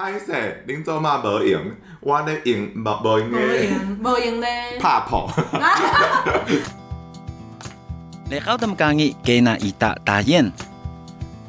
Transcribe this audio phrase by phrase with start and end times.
[0.00, 1.62] 歹势，恁做嘛无用，
[2.00, 3.68] 我咧用无无用嘅，
[4.02, 5.30] 无用咧，拍破。
[8.30, 10.50] 你好，他们讲嘅给那一大大雁。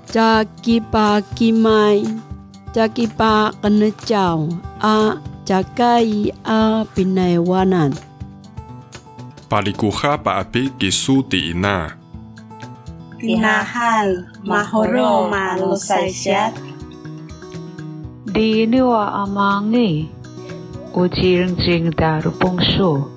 [0.05, 2.03] 扎吉巴吉麦，
[2.73, 4.46] 扎吉巴跟那叫
[4.79, 7.90] 啊，扎盖伊啊，边来瓦难。
[9.47, 10.92] 巴里古哈巴比吉
[18.44, 20.09] 一六阿二尼宁
[20.95, 22.20] 无极人君大
[22.59, 23.08] 树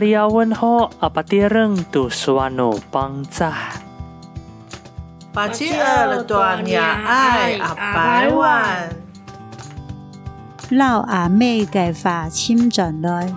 [0.00, 0.52] 里奥问
[0.98, 1.48] 阿爸爹
[1.92, 3.52] 都说啊鲁班在
[5.32, 8.88] 八七爱阿爸弯
[10.70, 13.32] 老阿妹嘅发亲转来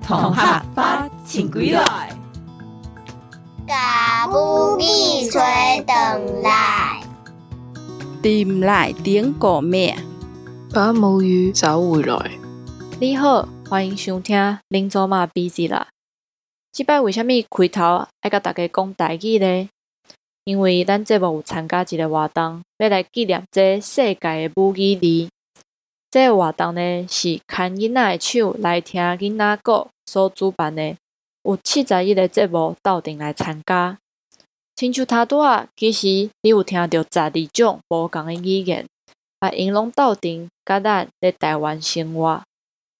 [0.00, 2.16] 头发发请归来
[3.66, 5.42] 嘎嘣咪锤
[5.84, 6.97] 等来
[8.22, 9.96] Tìm lại tiếng của mẹ，
[10.74, 12.32] 把母语找回来。
[13.00, 15.86] 你好，欢迎收听恁祖玛笔记啦。
[16.72, 19.68] 即摆为虾米开头爱甲大家讲台语呢？
[20.42, 25.28] 因为咱节目有参加一个活动，要来纪念这世界的母语日。
[26.10, 30.96] 这个活动呢是牵囡仔的手来听囡仔歌所主办的，
[31.44, 33.96] 有七十一个节目斗阵来参加。
[34.78, 36.06] 亲像他拄仔，其实
[36.40, 38.86] 你有听到十二种无共的语言，
[39.40, 42.40] 啊，因拢斗阵甲咱咧台湾生活，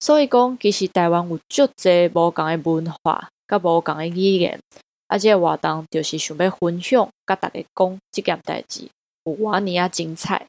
[0.01, 4.59] 所以讲其实台湾有足侪无共的文化，甲无共的语言，
[5.07, 8.89] 啊，这个活动就是想要分享，甲大家讲这件代志
[9.23, 10.45] 有偌尔啊精彩。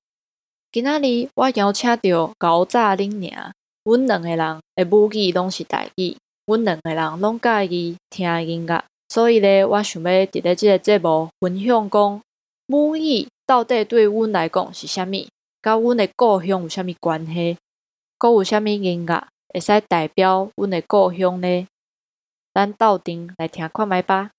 [0.73, 3.53] 今仔日我邀请到高炸恁娘，
[3.85, 8.85] 阮两个人的母语拢是台语，阮两个人拢佮意听音乐。
[9.11, 12.23] 所以咧，我想要伫咧即个节目分享讲
[12.67, 15.29] 母语到底对阮来讲是虾米，
[15.61, 17.59] 甲阮的故乡有虾米关系，
[18.17, 21.67] 阁有虾米音乐会使代表阮的故乡咧？
[22.55, 24.31] 咱斗阵来听看卖吧。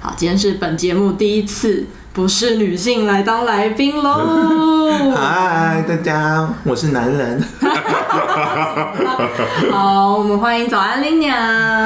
[0.00, 4.90] 好，今天是本节目第一次不是女性来当来宾喽。
[5.16, 7.42] 嗨，大家，我是男人。
[9.70, 11.36] 好，我们欢迎早安林娘。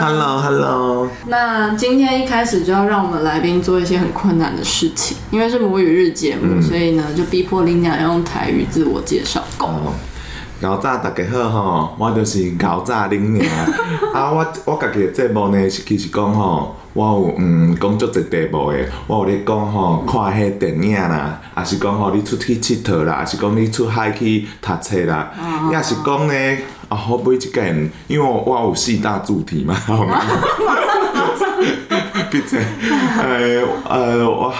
[0.01, 1.09] Hello，Hello。
[1.27, 9.43] 那今天一开始就要让我们来宾做一些很困难的事情，因为是母语日节目，嗯、所以呢就逼迫林娘要用台语自我介绍。
[9.59, 9.95] 哦，
[10.61, 13.47] 高炸大家好吼，我就是高炸拎娘。
[14.13, 16.75] 啊，我我家己的节目呢是其实讲吼。
[16.95, 25.31] 我有嗯讲足侪题目的，我有咧讲吼，看迄电影啦，啊是讲吼你出去佚佗啦，啊是讲你出海去读册啦，
[25.71, 26.35] 抑、哦、是讲呢，
[26.89, 30.21] 啊好每一间，因为我，我有四大主题嘛， 好吗？
[32.33, 34.53] 别这，呃呃我，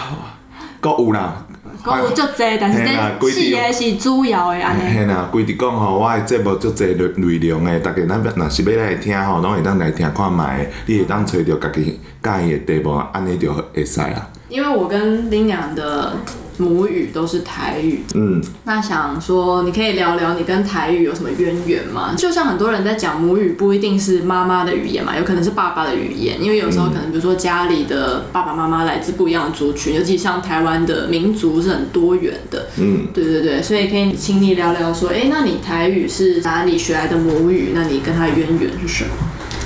[0.81, 1.45] 阁有啦。
[1.89, 4.99] 讲有足济，但是这四个是主要的安尼。
[4.99, 10.43] 嘿啦，规直讲吼，我的节目足侪内内容诶，逐个咱若是要来听吼，拢会当来听看觅，
[10.87, 14.29] 你会当找着家己喜欢的题目，安尼就会使啊。
[14.49, 16.13] 因为我跟林娘的。
[16.59, 22.15] 母语都是台语，嗯，那想说你可以聊聊你跟台语有什么渊源吗？
[22.17, 37.71] 就像很多人在讲母语不一定是妈妈的语言嘛，有可能是爸爸的语言，因为有时候可能比如说家里的爸爸妈妈来自不一样的族群，尤其像台湾的民族是很多元的，嗯，对对对，所以可以请你聊聊说，哎、欸，那你台语是哪里学来的母语？
[37.75, 39.11] 那你跟它的渊源是什么？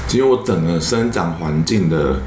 [0.06, 2.20] 其实我整个生长环境的。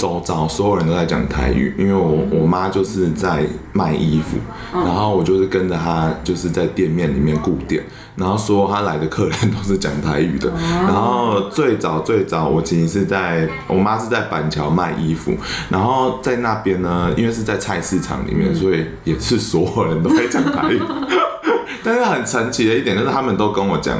[0.00, 3.44] 周遭所有人都在讲台语，因为我我妈就是在
[3.74, 4.38] 卖衣服，
[4.72, 7.84] 然后我就是跟着她，就是在店面里面顾店，
[8.16, 10.50] 然后说她来的客人都是讲台语的。
[10.56, 15.34] 然后最早最早，我其实是在我妈是在板桥卖衣服，
[15.68, 20.80] 然后在那边呢，因为是在菜市场里面，所以也是所有人都在讲台语。
[21.84, 23.98] 但是很神奇的一点就是，他们都跟我讲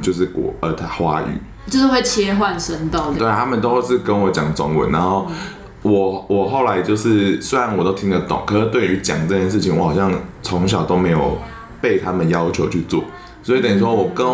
[0.00, 1.26] 就是国呃华语。
[1.66, 5.26] 就是会切换声道，对，他们都是跟我讲中文，然后
[5.82, 10.12] 我我后来就是虽然我都听得懂，可是对于讲这件事情，我好像
[10.42, 11.38] 从小都没有
[11.80, 13.04] 被他们要求去做，
[13.42, 14.26] 所以等于说我跟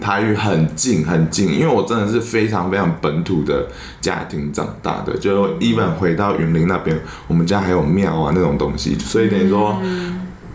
[0.00, 3.66] 台语很近很近，因为我真的是非常非常本土的
[4.00, 9.76] 家庭长大的，就 even 回到云林那边，我们家还有庙啊那种东西，所以等于说。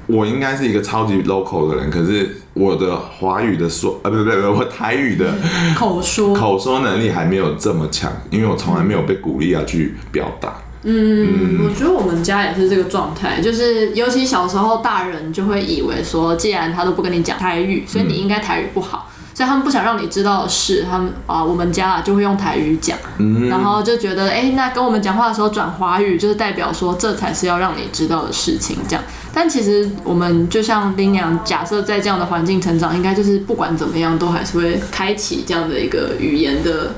[0.08, 5.34] 我应该是一个超级 local 的人，可是我的华语的说，呃，不不不对，我台语的
[5.78, 10.54] 口说口说能力还没有这么强，因为我从来没有被鼓励要去表达。
[10.84, 19.08] 嗯，嗯，我觉得我们家也是这个状态，就是尤其小时候，大人就会以为说，既然他都不跟你讲台语，所以你应该台语不好。
[19.08, 29.02] 嗯所以他们不想让你知道的事，他们啊，我们家啊就会用台语讲，嗯、然后就觉得，哎、欸，那跟我们讲话的时候转华语，就是代表说这才是要让你知道的事情，这样。
[29.34, 36.96] 但其实我们就像林娘，假设在这样的环境成长，应该就是不管怎么样，都还是会开启这样的一个语言的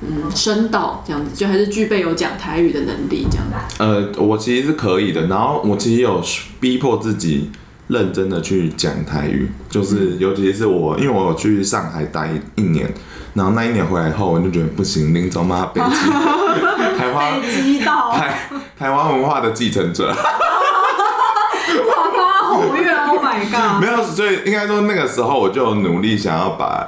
[0.00, 3.54] 嗯声道，这样子就还是具备有讲台语的能力这样子。
[3.78, 6.22] 呃，我其实是可以的，然后我其实有
[6.58, 7.50] 逼迫自己
[7.88, 12.90] 认真的去讲台语，就是尤其是我，因为我有去上海待一年，
[13.34, 15.90] 然后那一年回来后，我就觉得不行，林总妈北京
[16.96, 17.42] 台湾
[18.12, 18.38] 台
[18.78, 20.16] 台湾文化的继承者。
[23.38, 23.80] ，Oh my god！
[23.80, 26.86] 没有，所以应该说那个时候我就努力想要把，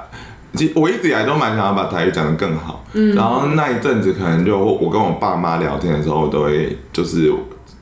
[0.55, 2.85] 其实我一直以来都蛮想要把台语讲得更好。
[2.93, 7.33] 嗯，然后那一阵子可能就我跟我爸妈聊天的时候，我都会就是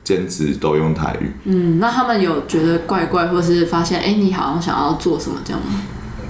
[0.03, 1.31] 坚持都用台语。
[1.45, 5.81] 嗯，那他们有觉得怪怪，或是发现哎、欸，你好像想要做什么这样吗？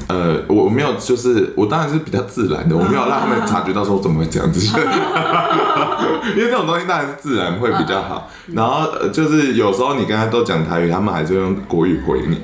[0.09, 4.59] 呃，我我没有，就是我当然是比较自然的，我没有让他们察觉到说我怎么会这样子，
[6.35, 8.27] 因为这种东西当然是自然会比较好。
[8.51, 12.41] 然后就是有时候你跟他都讲台语，他们还是用国语回你，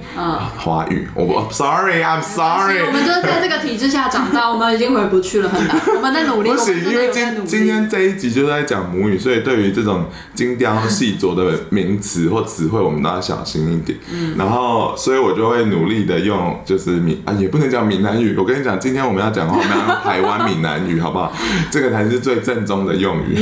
[0.59, 1.07] 华语。
[1.15, 2.85] 我不，Sorry，I'm sorry。
[2.85, 5.81] 我们就是在这个体制下长大，我们已经回不去了，很难。
[5.95, 6.51] 我们在努力。
[6.53, 13.97] 不行，因为今今天这一集就是在讲母语，所以对于这种精雕细琢的名词或词汇，我们都要小心一点。
[14.37, 17.49] 然后，所以我就会努力的用，就是你啊也。
[17.55, 21.31] 不能讲闽南语，我跟你讲，今天我们要讲的话，我们要用台湾闽南语，好不好？
[21.71, 23.33] 这个才是最正宗的用语，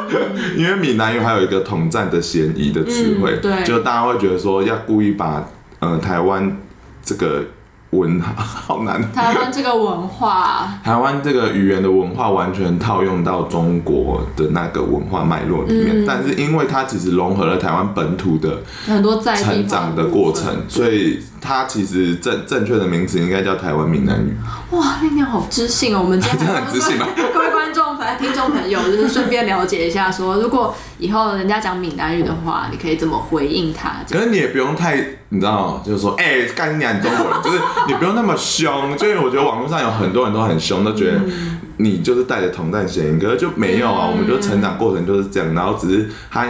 [0.56, 5.46] 因为闽南语还有一个统战的嫌疑的词汇，对，就大家会觉得说要故意把
[5.80, 6.56] 呃台湾
[7.04, 7.44] 这个。
[7.90, 9.00] 文 好难。
[9.12, 24.36] 台湾这个文化，台湾这个语言的文化完全套用到中国的那个文化脉络里面，嗯、但是因为它其实融合了台湾本土的很多在成长的过程，所以它其实正正确的名字应该叫台湾闽南语。
[24.70, 26.00] 哇，那你好知性哦！
[26.02, 27.06] 我们今天 真的很知性吗？
[28.14, 33.96] 听众朋友，就是顺便了解一下说，说如果以后人家讲闽南语的话，你可以怎么回应他？
[34.10, 35.04] 可是你也不用太。
[35.32, 41.20] 你知道，就是说，哎、欸，干你娘，中国人，就是你不用那么凶，就因为我觉得网络上有很多人都很凶，都觉得
[41.76, 46.48] 你就是带着统战嫌疑，可是就没有啊，我们就成长过程就是这样，然后只是他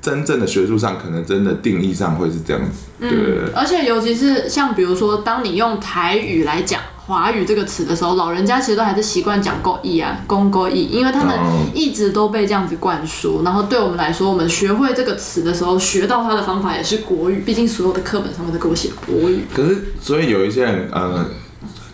[0.00, 6.80] 真正的学术上可能真的定义上会是这样子，对，嗯，而且尤其是像比如说，当你用台语来讲。
[7.08, 11.34] 华语这个词的时候，老人家其实都还是习惯讲国语啊，公国语，因为他们
[11.74, 13.42] 一直都被这样子灌输。
[13.42, 17.40] 然后对我们来说，我们学会这个词的时候，学到它的方法也是国语。
[17.46, 19.40] 毕竟所有的课本上面都给我写国语。
[19.54, 21.24] 可是，所以有一些人，呃，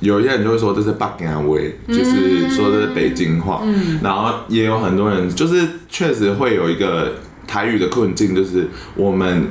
[0.00, 1.44] 有一些人就会说这是北京话，
[1.86, 3.60] 就是说这是北京话。
[3.62, 4.00] 嗯。
[4.02, 7.12] 然后也有很多人，就是确实会有一个
[7.46, 9.46] 台语的困境，就是我们。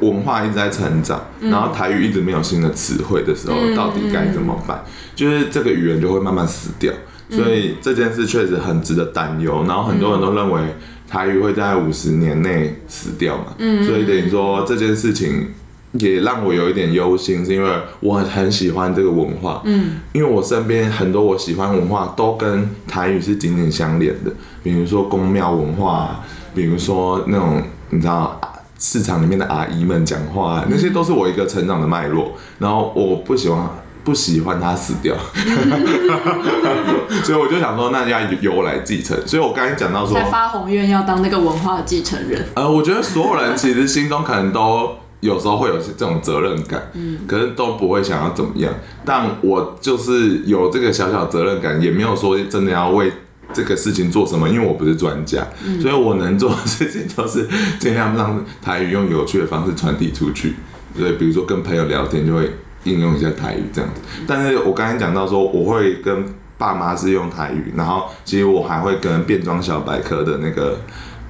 [0.00, 4.84] 文化一直在成长，然后台语一直没有新的词汇的时候，到底该怎么办？
[5.14, 6.92] 就是这个语言就会慢慢死掉，
[7.30, 9.64] 所以这件事确实很值得担忧。
[9.66, 10.60] 然后很多人都认为
[11.08, 13.44] 台语会在五十年内死掉嘛，
[13.86, 15.48] 所以等于说这件事情
[15.92, 17.70] 也让我有一点忧心，是因为
[18.00, 24.32] 我很喜欢这个文化，嗯因为我身边很多我喜欢文化都跟台语是紧紧相连的，
[24.62, 26.20] 比如说宫庙文化，
[26.54, 28.40] 比如说那种你知道。
[28.78, 32.32] 市场里面的阿姨们讲话，那些都是我一个成长的脉络。
[32.58, 33.68] 然后我不喜欢
[34.04, 35.14] 不喜欢他死掉，
[37.24, 39.16] 所以我就想说，那要由我来继承。
[39.26, 42.46] 所以我刚才讲到说，才发宏愿要当那个文化的继承人。
[42.54, 44.90] 呃，我觉得所有人其实心中可能都
[45.20, 48.72] 有时候会有这种责任感，嗯，可是都不会想要怎么样。
[49.04, 53.12] 但我就是有这个小小责任感，也没有说真的要为。
[53.52, 54.48] 这个事情做什么？
[54.48, 60.54] 因为我不是专家，嗯、所以我能做的事情就是尽量让台语用有趣的方式传递出去。
[60.96, 62.50] 对，比如说跟朋友聊天就会
[62.84, 64.00] 应用一下台语这样子。
[64.26, 66.24] 但是我刚才讲到说，我会跟
[66.56, 70.80] 爸妈是用台语，然后其实我还会跟变装小百科的那个，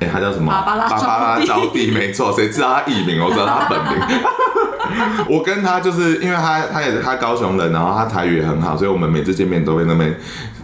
[0.01, 0.51] 哎，他叫什么？
[0.51, 2.33] 芭芭拉招弟，招弟没错。
[2.33, 3.23] 谁知道他艺名？
[3.23, 4.21] 我知道他本名。
[5.29, 10.19] 我跟他就是因为他他也是他高雄人，然后他台语也很好，所以我们每次见面都会那边。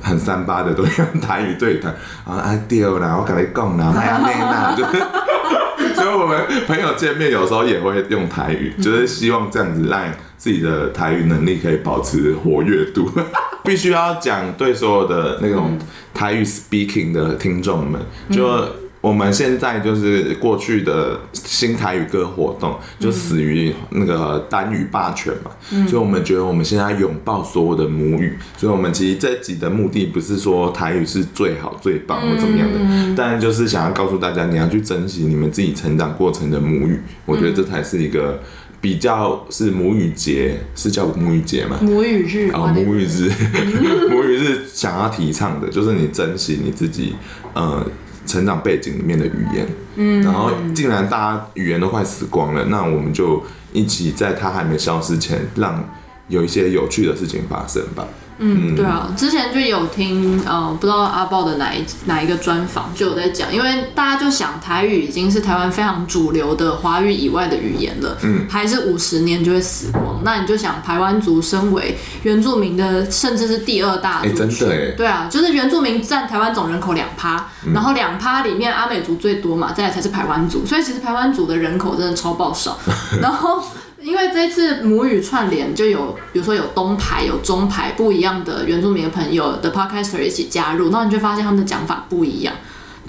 [0.04, 1.90] 很三八的都用台语对谈，
[2.24, 10.02] 啊啊对啦，我跟你讲啦，麦阿妹呐，就是，所以我们朋友见面有时候也会用台语，就是希望这样子让
[10.36, 13.10] 自己的台语能力可以保持活跃度。
[13.64, 15.78] 必须要讲对所有的那种
[16.12, 18.83] 台语 speaking 的听众们，就。
[19.04, 38.40] 我们现在就是过去的新台语歌活动，就死于那个单语霸权嘛，嗯、所以我们觉得我们现在拥抱所有的母语，所以我们其实这集的目的不是说台语是最好最棒或怎么样的，嗯、但就是想要告诉大家，你要去珍惜你们自己成长过程的母语，我觉得这才是一个
[38.80, 41.76] 比较是母语节，是叫母语节嘛？
[41.82, 43.30] 母语日哦，母语日，
[44.08, 47.14] 母语日想要提倡的就是你珍惜你自己，
[47.52, 47.86] 呃。
[48.26, 49.66] 成长背景里面的语言，
[49.96, 55.82] 嗯，然后竟然大家语言都快死光了，那我们就一起在它还没消失前，让
[56.28, 58.06] 有一些有趣的事情发生吧。
[58.36, 82.76] 嗯，对啊，之前就有听，呃，不知道阿豹的哪一哪一个专访就有在讲，因为大家就想台语已经是台湾非常主流的华语以外的语言了，嗯，还是五十年就会死光，那你就想台湾族身为原住民的，甚至是第二大族群，欸、真的哎，对啊，就是原住民占台湾总人口两趴，然后两趴里面阿美族最多嘛，再来才是台湾族，所以其实台湾族的人口真的超爆少，
[83.22, 83.62] 然后。
[84.04, 92.54] 因为这次母语串联，就有比如说有东排、有中排不一样的原住民的朋友的 podcaster 一起加入，然后你就发现他们的讲法不一样，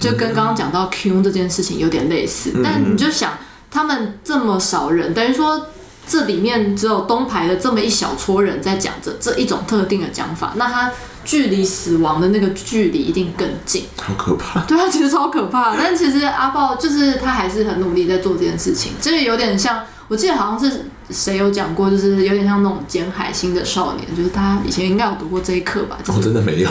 [0.00, 2.50] 就跟刚刚讲到 Q 这件事情有点类似。
[2.64, 3.34] 但你就想，
[3.70, 5.66] 他们这么少人，等于说
[6.08, 10.90] 这里面只有东排的这么一小撮人在讲着这一种特定的讲法，那他
[11.26, 14.60] 距离死亡的那个距离一定更近，好可怕。
[14.60, 15.76] 对啊，其实超可怕。
[15.76, 19.84] 但其实阿豹就是他还是很努力在做这件事情，这个有点像。
[20.08, 25.96] 我记得好像是谁有讲过，就是有点像那种捡海星的少年，就是他以前应该有读过这一课吧？
[25.98, 26.68] 我、就是哦、真的没有，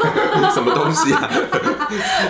[0.54, 1.30] 什么东西啊？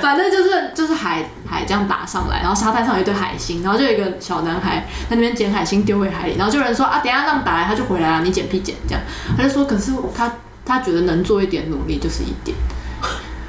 [0.02, 9.02] 反正就是就是海海这样打上来，然后沙滩上有一堆海星，然后就有一个小男孩在那边捡海星丢回海里，然后就有人说啊，等一下浪打来他就回来了，你捡屁捡这样，
[9.36, 10.32] 他就说，可是他
[10.64, 12.56] 他觉得能做一点努力就是一点。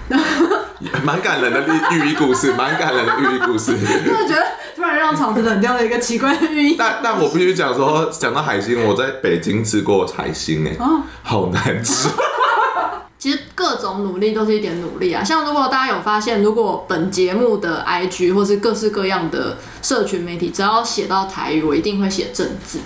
[1.03, 3.77] 蛮感人的寓寓意故事，蛮感人的寓意故事。
[3.77, 4.45] 真的觉得
[4.75, 6.75] 突然让场子冷掉了一个奇怪的寓意。
[6.77, 10.75] 但但我必须讲说，讲到海星，我在北京吃过海星，哎，
[11.23, 12.09] 好难吃。
[13.19, 15.21] 其实各种努力都是一点努力啊。
[15.21, 22.79] 像如果大家有发现，如果本节目的 IG 或是各式各样的社群媒体，只要写到台语，我一定会写正字。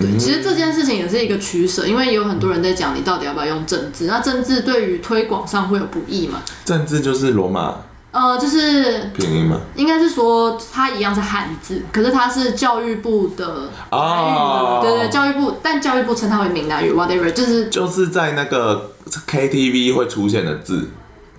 [0.00, 6.40] 对，其实这件事情也是一个取舍，因为有很多人在讲你到底要不要用政治，那政治对于推广上会有不易嘛？
[6.64, 7.74] 政治就是罗马，
[8.10, 9.60] 呃，就是拼音嘛？
[9.76, 18.92] 应该是说它一样是汉字，可是它是教育部的台语的，对对，教育部，但教育部称它为闽南语，whatever，就是就是在那个
[19.28, 20.88] KTV 会出现的字。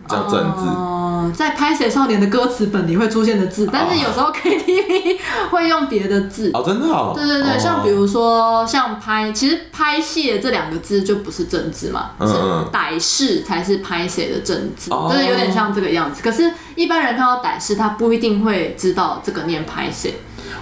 [0.10, 5.18] 叫政治，哦，在拍谢少年的歌词本里会出现的字，但是有时候 KTV
[5.50, 6.52] 会用别的字。
[6.54, 12.34] 哦，真的哦，对对对，像比如说像拍，其实拍戏这两个字就不是正字嘛，是
[12.72, 16.22] 歹势才是拍谢的正字，就是有点像这个样子。
[16.24, 20.14] 可是，一般人看到歹势，他不一定会知道这个念拍谢。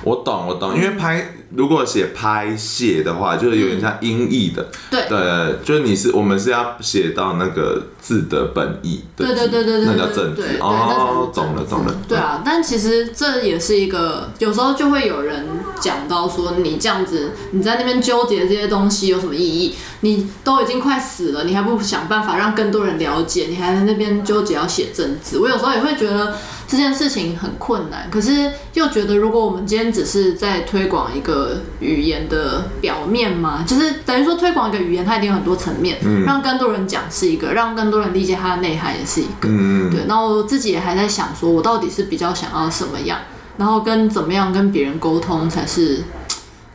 [0.04, 15.48] 我懂，我懂，因为拍如果写拍谢的话，就是有点像音译的，对，对，就是你是我们是要写到那个字的本意，对对对对对，那叫正字哦，懂了懂了，对啊，但其实这也是一个，有时候就会有人
[15.80, 19.76] 讲到说，你这样子你在那边纠结这些东西有什么意义？
[20.02, 25.40] 你都已经快死了，你还不想办法让更多人了解，你还在那边纠结要写正字？
[25.40, 26.38] 我有时候也会觉得。
[26.70, 39.50] 这件事情很困难，可是又觉得，如果我们今天只是在推广一个语言的表面嘛，就是等于说推广一个语言，它一定有很多层面，嗯、让更多人讲是一个，让更多人理解它的内涵也是一个。
[39.50, 43.18] 嗯、对，然后我自己也还在想，说我到底是比较想要什么样，
[43.58, 46.04] 然后跟怎么样跟别人沟通才是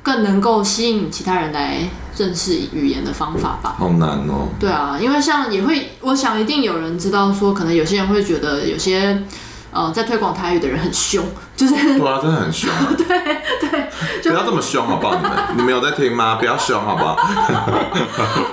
[0.03, 3.77] 更能够吸引其他人来认识语言的方法吧。
[3.79, 4.49] 好难哦。
[4.59, 9.23] 对啊，因为像也会，我想一定有人知道说，可能有些人会觉得有些。
[9.75, 11.27] 呃，在推广台语的人很凶，
[11.57, 12.69] 就是对啊，真的很凶。
[12.97, 13.07] 对
[13.61, 15.15] 对，不要这么凶好不好？
[15.17, 16.37] 你们 你们有在听吗？
[16.37, 17.17] 不要凶好不好？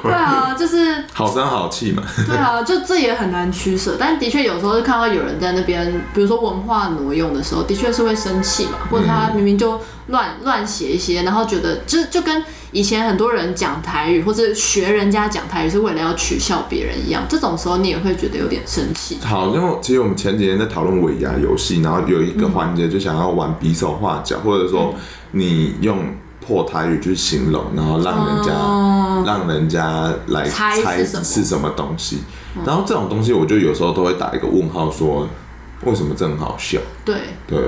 [0.03, 2.03] 对啊，就是 好声好气嘛。
[2.27, 12.43] 对啊，就这也很难取舍，但的确有时候就看到有人在那边，比如说文化挪用的时候，的确是会生气嘛，或者他明明就乱乱写一些，然后觉得就就跟。
[12.73, 17.21] 以前很多人讲台语，或者学人家讲台语，是为了要取笑别人一样。
[17.27, 19.17] 这种时候，你也会觉得有点生气。
[19.21, 24.93] 好，因为其实我们前几天在讨论尾牙游戏，然后有一个环节就想要玩比手画脚，或者说
[25.31, 25.97] 你用
[26.45, 32.19] 破台语去形容，然后让人家、哦、让人家来猜是什么东西。
[32.65, 35.27] 然后这种东西，我就有时候都会打一个问号，说
[35.85, 36.79] 为什么这很好笑？
[37.05, 37.15] 对
[37.47, 37.59] 对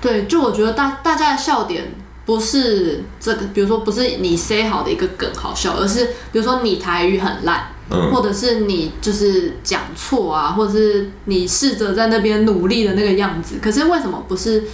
[0.00, 1.94] 对，就我觉得大大家的笑点。
[2.26, 13.56] 不是这个，比如说不是你 say 好的一个梗好笑，而是比如说你台语很烂，嗯，或者是你就是讲错啊，或者是你试着在那边努力的那个样子。
[13.62, 14.64] 可是为什么不是？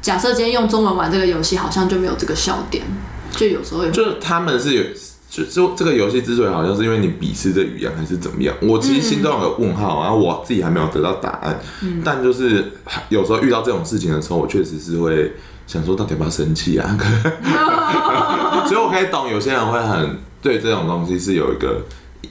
[0.00, 2.84] 假设今天用中文玩这个游戏，好像就没有这个笑点。
[3.32, 4.82] 就有时候有就是他们是有，
[5.30, 8.54] 就就这个游戏之所以好像是因为你鄙视这语言还是怎么样？
[8.60, 11.58] 我其实心中有个问号，然后我自己还没有得到答案。
[11.82, 12.72] 嗯，但就是
[13.08, 15.32] 有时候遇到这种事情的时候，我确实是会。
[15.66, 16.86] 想说到底要不要生气啊？
[18.68, 21.80] 所以我可以懂有些人会很对这种东西是有一个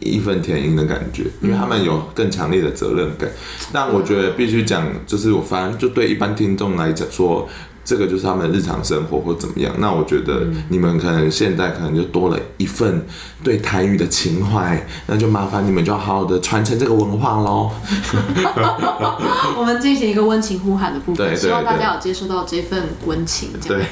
[0.01, 3.29] 义愤填膺的感觉，因为他们有更强烈的责任感。
[3.71, 7.47] 但我觉得必须讲，就是我反正就对一般听众来讲说。
[7.85, 13.05] 这个就是他们日常生活或怎么样，那我觉得你们可能现在可能就多了一份
[13.43, 17.69] 对台语的情怀，那就麻烦你们就好好的传承这个文化喽。
[19.59, 23.49] 我们进行一个温情呼喊的部分，希望大家有接受到这份温情。
[23.67, 23.85] 对，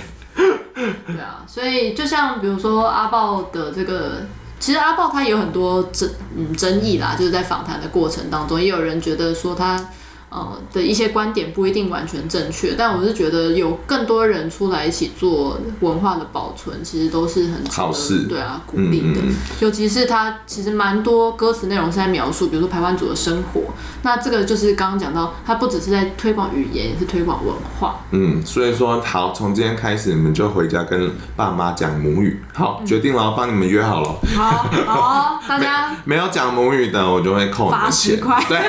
[0.73, 4.25] 对啊，所以就像比如说阿豹的这个，
[4.61, 9.89] 其实阿豹他有很多争嗯争议啦，就是在访谈的过程当中，也有人觉得说他。
[10.31, 19.19] 呃的一些观点不一定完全正确，但我是觉得有更多人出来一起做文化的保存，其实都是很好事，对啊，鼓励的。
[19.19, 23.61] 嗯嗯、尤其是他其实蛮多歌词内容是在描述，比如说排湾族的生活。
[24.03, 27.99] 那这个就是刚刚讲到，他不只是在推广语言，也是推广文化。
[28.11, 32.41] 嗯，所以说好，从今天开始你们就回家跟爸妈讲母语。
[32.53, 34.15] 好，决定了，帮你们约好了。
[34.33, 38.17] 好，好，大家 没，没有讲母语的，我就会扣你们钱。
[38.47, 38.59] 对，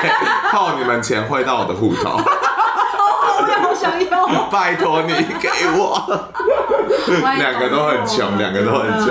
[0.51, 1.52] 扣你们钱会到。
[1.59, 6.29] 我的户头，我好想要， 拜托你给我。
[7.37, 9.09] 两个都很穷，两个都很穷。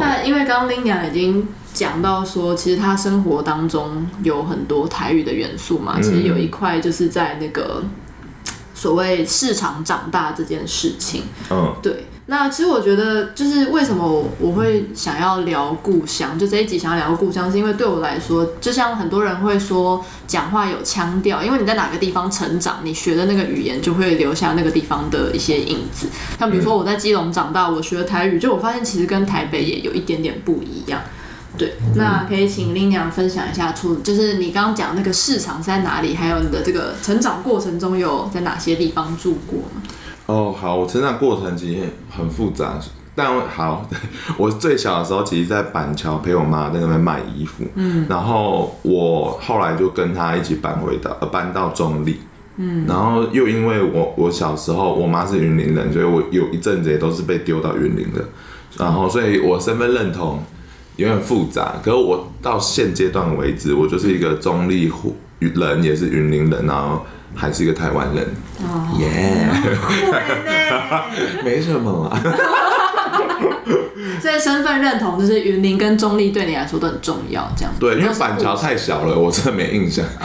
[0.00, 7.82] 那因为刚刚拎娘已经讲到说，其实他生活当中有很多台语的元素嘛，其实有一块就是在那个
[8.74, 11.24] 所谓市场长大这件事情。
[11.50, 12.06] 嗯，对。
[12.32, 26.08] 那其实我觉得，就是为什么我我会想要聊故乡，就这一集想要聊故乡，是因为对我来说，就像很多人会说讲话有腔调，因为你在哪个地方成长，你学的那个语言就会留下那个地方的一些影子。
[26.38, 31.02] 像比如说我在基隆长大，我学的台语，就我发现其实跟台北也有一点点不一样。
[31.58, 39.82] 对，那可以请拎娘分享一下，出就是你刚刚讲那个市场是在哪里，还有你的这个成长过程中有在哪些地方住过吗？
[40.32, 42.78] 哦，好，我成长过程其实很复杂，
[43.14, 43.86] 但好，
[44.38, 52.16] 我最小的时候，其实在板桥陪我妈在那边卖衣服，嗯，然后我后来就跟她一起搬回到搬到中立，
[52.56, 58.24] 嗯，然后又因为我我小时候我妈是云林人，所以我有一阵子也都是被丢到云林的，
[58.78, 60.42] 然后所以我身份认同
[60.96, 64.90] 有点复杂，可是我到现阶段为止，我就是一个中立
[65.40, 67.04] 人，也是云林人，然后。
[67.34, 68.26] 还是一个台湾人，
[68.98, 69.48] 耶，
[71.44, 72.20] 没什么啊。
[74.20, 77.80] 所以身份认同就是云林跟中立对你来说都很重要，这样子。
[77.80, 80.04] 对，因为板桥太小了，我真的没印象。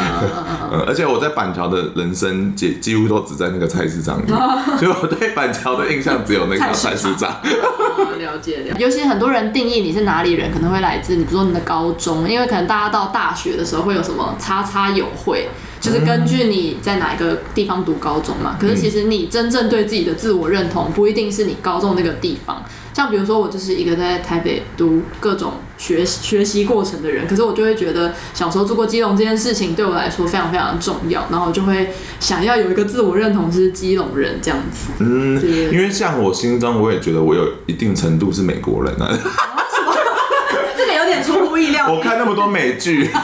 [0.72, 4.28] 嗯，而且我在板桥的人生几几乎都只在那个菜市场里，
[4.78, 7.38] 所以我对板桥的印象只有那个菜市场。
[8.20, 8.76] 了解了解。
[8.78, 15.50] 尤其很多人定义你是哪里人，可能会来自你，比如说你的高中，因为可能大家到大学的时候会有什么叉叉友会。
[15.80, 22.64] 就是根据你在哪一个地方读高中嘛，可是其实你真正对自己的自我认同不一定是你高中那个地方。
[22.94, 34.90] 像比如说我就是一个在台北读各种学学习过程的人，可是我就会觉得小时候住过基隆这件事情对我来说非常非常的重要，然后就会想要有一个自我认同是基隆人这样子。
[34.98, 35.40] 嗯，
[35.72, 39.16] 因为像我心中我也觉得我有一定程度是美国人啊。
[41.92, 43.10] 我看那么多美剧。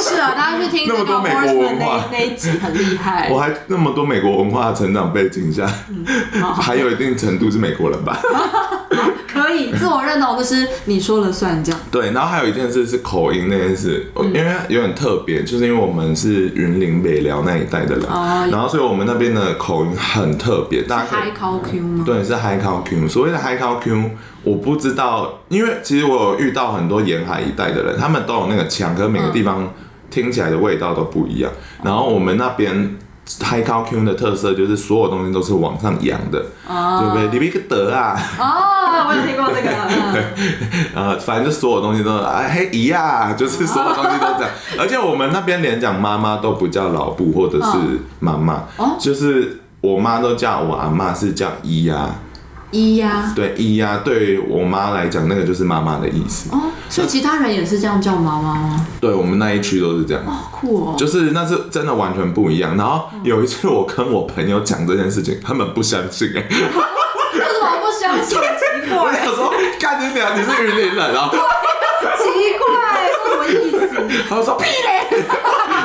[0.00, 3.28] 是啊，大家去听 那么多美国文化那一集很厉害。
[3.30, 6.04] 我还那么多美国文化成长背景下，嗯、
[6.54, 8.18] 还有一定程度是美国人吧？
[9.78, 11.80] 自我认同就是你说了算这样。
[11.90, 20.82] 对，然后还有一件事是口音那件事，嗯、因为有点特别，就是因为我们是云林北寮那一带的人，哦、然后所以我们那边的口音很特别。
[20.82, 22.04] 大家 High Call Q 吗？
[22.06, 23.08] 对，是 High Call Q。
[23.08, 24.10] 所谓的 High Call Q，
[24.44, 29.62] 我不知道，因为其实我有遇到很多沿海一带的人，他们都有那个腔，可是每个地方。
[29.64, 29.70] 嗯
[30.12, 31.50] 听起来的味道都不一样。
[31.82, 37.28] 然后我们那边 High Call Q 的特色就是所有东西都是往上扬的，对不对？
[37.32, 38.20] 你们一个德啊！
[38.38, 39.70] 哦，我有听过这个。
[40.94, 44.50] 呃，反正就所有东西都啊嘿姨啊，就是所有东西都这样。
[44.78, 48.64] 而且我们那边连讲妈妈都不叫老布或者是妈妈，
[48.98, 52.16] 就是我妈都叫我阿妈是叫姨呀。
[52.72, 56.50] 姨呀，对一呀，对我妈来讲，那个就是妈妈的意思。
[56.50, 58.86] 哦，所以其他人也是这样叫妈妈吗？
[59.00, 60.24] 对，我们那一区都是这样。
[60.26, 60.94] 哦，酷哦！
[60.98, 62.76] 就是那是真的完全不一样。
[62.76, 66.40] 然后有一次我跟我朋友讲这件事情，他们不相信哎。
[66.48, 68.28] 为什么不相信？
[68.28, 68.98] 奇怪。
[68.98, 71.30] 我想说，干你娘，你是云林人啊？
[72.18, 74.24] 奇怪，说什么意思？
[74.28, 75.22] 他说屁嘞！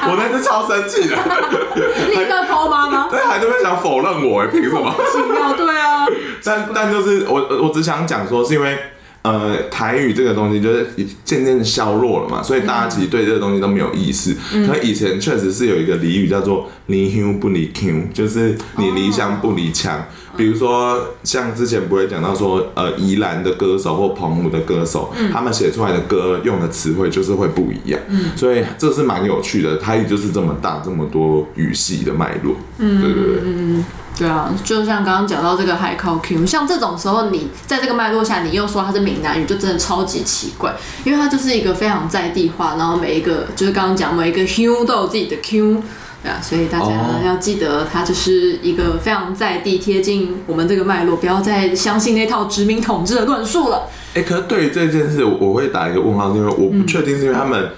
[0.09, 1.15] 我那次超生气的，
[2.09, 3.07] 立刻 call 妈妈。
[3.09, 4.93] 对，还特别想否认我哎，凭什么？
[5.11, 6.05] 奇妙，对啊。
[6.43, 8.77] 但但就是我我只想讲说，是因为
[9.23, 10.87] 呃，台语这个东西就是
[11.25, 14.33] 渐渐消弱了嘛，所以大家其实对这个东西都没有意识。
[14.33, 19.97] 可、嗯、以前确实是有一个俚语叫做“离乡不离腔”，就是你离乡不离腔。
[19.97, 27.99] 哦、比如说，像之前不会讲到说，呃，宜兰的歌手或澎湖的歌手，嗯、他们写出来的歌用的词汇就是会不一样。
[28.07, 29.77] 嗯，所以这是蛮有趣的。
[29.77, 32.55] 台语就是这么大，这么多语系的脉络。
[32.77, 33.41] 嗯，对对对。
[33.43, 33.85] 嗯
[34.17, 45.83] 对啊，就像刚刚讲到这个海口 Q，像这种时候，你在这个脉络下，你又说它是闽南语，就真的超级奇怪，因为它就是一个非常在地化，然后每一个就是刚刚讲每一个 Q 都有自己的 Q，
[46.23, 53.87] 对啊，所以大家要记得，它就是一个非常在地贴近我们这个脉络，不要再相信那套殖民统治的论述了。
[54.13, 57.69] 哎，可是对于这件事，我会打一个问号，是因为我不确定是因为他们。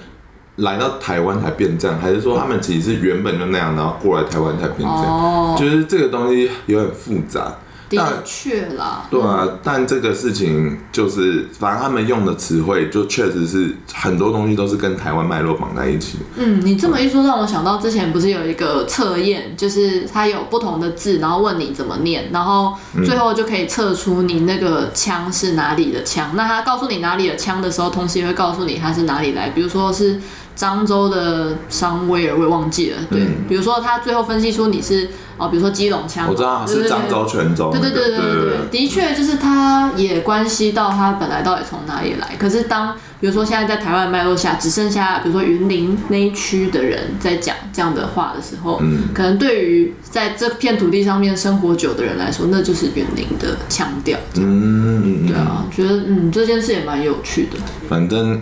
[0.59, 5.05] 来到台湾才变这样，还是说他们其实是原本就那样，然后过来台湾才变这样？
[5.05, 7.55] 哦，就是这个东西有点复杂。
[7.89, 9.07] 的确啦。
[9.09, 16.19] 对啊，嗯、但这个事情就是，反正他们用的词汇就确实是很多东西都是跟台湾脉络绑在一起。
[16.35, 22.73] 嗯，你这么一说，让我想到之前不是有一个测验，就是它有不同的字，然后问你怎么念，然后
[23.05, 26.29] 最后就可以测出你那个腔是哪里的腔。
[26.33, 30.19] 嗯、那他告诉你哪里的腔的时候，同时也会告诉你它是哪里来，比如说是。
[30.59, 32.97] 漳州的商威尔，我也忘记了。
[33.09, 37.71] 对，嗯、比如说他最后分析出你是哦，比如说基隆腔，我知道是漳州、泉州。
[37.71, 42.35] 对对对对对对，的确就是他也关系到他本来到底从哪里来。
[42.37, 54.19] 可是当比如说现在在台湾脉络下，只剩下比如说云林那一区的人在讲这样的话的时候，嗯，可能对于在这片土地上面生活久的人来说，那就是云林的腔调。
[54.35, 57.57] 嗯，对啊，觉得嗯这件事也蛮有趣的。
[57.87, 58.41] 反正。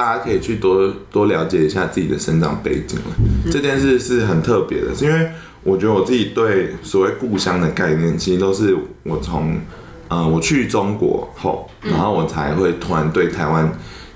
[0.00, 3.04] 大家可以去多多了解一下自己的生长背景了。
[3.18, 5.30] 嗯、这件事是很特别的，是因为
[5.62, 9.52] 我觉得我自己对所谓故乡的概念，其实都是我从
[10.08, 13.70] 嗯、呃、我去中国后，然后我才会突然对台湾，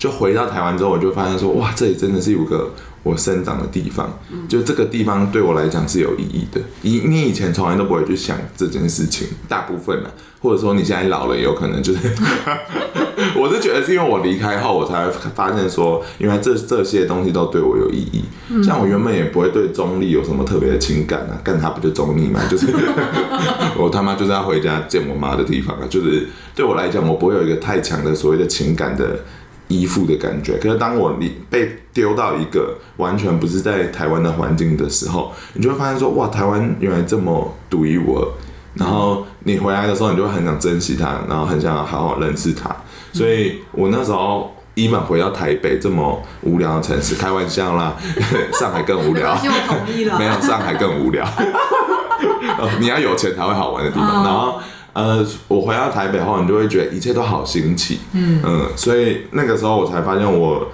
[0.04, 2.70] 就回到台湾之后，我就发现说，哇，这里真的是有个
[3.02, 6.60] 我生长的地方，就这个地方对我来讲是有意义的。
[6.82, 10.10] 你你以前从来都不会去想这件事情，大部分呢，
[10.42, 12.00] 或者说你现在老了，有可能就是。
[13.34, 18.24] 我是觉得是因为我离开后，我才发现说，原来这这些东西都对我有意义。
[18.62, 22.40] 像我原本也不会对中立有什么特别的情感啊，干他不就中立嘛？
[22.50, 22.66] 就是
[23.78, 25.86] 我他妈就是要回家见我妈的地方啊。
[25.88, 29.20] 就是对我来讲，我不会有一个太强的所谓的情感的
[29.80, 30.56] 依附的感觉。
[30.58, 38.28] 可是当我你被丢到一个完全不是在台湾的环境的时候，你就会发现说，哇，台湾原来这么独一无二。
[38.74, 42.74] 然后你回来的时候，你就会很想珍惜它，然后很想要好好认识它。
[43.12, 47.94] 所以我那时候一满回到台北这么无聊的城市，开玩笑啦，
[48.58, 49.36] 上海更无聊。
[50.18, 51.24] 没有，上海更无聊。
[52.80, 54.24] 你要有钱才会好玩的地方。
[54.24, 54.60] 然后
[54.94, 57.98] 呃，我回到台北后，你就会觉得一切都好新奇。
[58.12, 60.66] 嗯嗯，所以那个时候我才发现我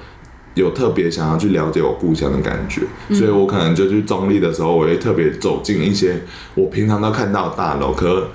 [0.55, 2.83] 有特别想要去了解我故乡的感觉。
[3.13, 6.23] 所以我可能就去中立的时候，我会特别走进一些
[6.55, 8.29] 我平常都看到的大楼，可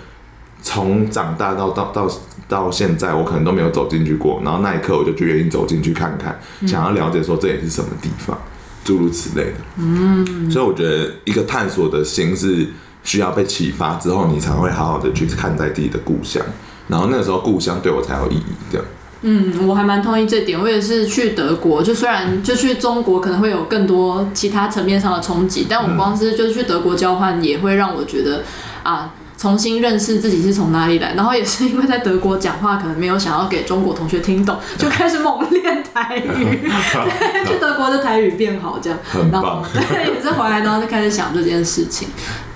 [0.61, 2.11] 从长大到到到。
[2.47, 8.37] 到现在我可能都没有走进去过，然后那一刻我就决定走进去看看，嗯、想要了解说这里是什么地方，
[8.83, 9.53] 诸如此类的。
[9.77, 12.67] 嗯，所以我觉得一个探索的心是
[13.05, 16.43] 需要被启发之后，你才会好好的去看待自己的故乡，
[16.89, 18.53] 然后那个时候故乡对我才有意义。
[18.69, 18.85] 这样。
[19.21, 20.59] 嗯，我还蛮同意这点。
[20.59, 28.43] 我也是去德国，就虽然就去中国可能会有更多其他层面上的冲击，但我光是就去德国交换也会让我觉得
[28.83, 29.13] 啊。
[29.45, 36.67] 重新认识自己是从哪里来，然后也是因为在德国讲话，可能没有想要给中国同学听懂， 就开始猛练台语，
[37.45, 39.63] 去德国的台语变好，这样，很棒。
[39.71, 42.07] 对，也是回来然后就开始想这件事情。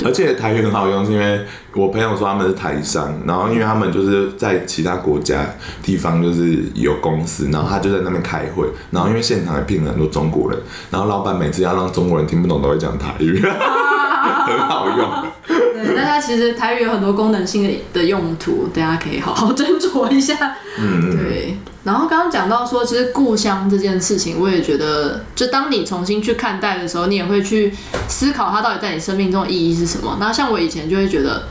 [0.03, 5.45] 而且台语很好用，是因为我朋友说他们是台商，然后因为他们就是在其他国家
[5.83, 15.58] 地方就是有公司，然后他就在那边开会，然后因为现场也聘了很多中国人，然后老板每次要让中国人听不懂都会讲台语， 很好用。
[15.83, 20.57] 对，但它其实台语有很多功能性的的用途，大家可以好好斟酌一下。
[20.77, 21.57] 嗯，对。
[21.83, 27.73] 然后刚刚讲到说，其实故乡这件事情，我也觉得，就当你重新去看待的时候，你也会去
[28.07, 30.17] 思考它到底在你生命中的意义是什么。
[30.19, 31.47] 那像我以前就会觉得。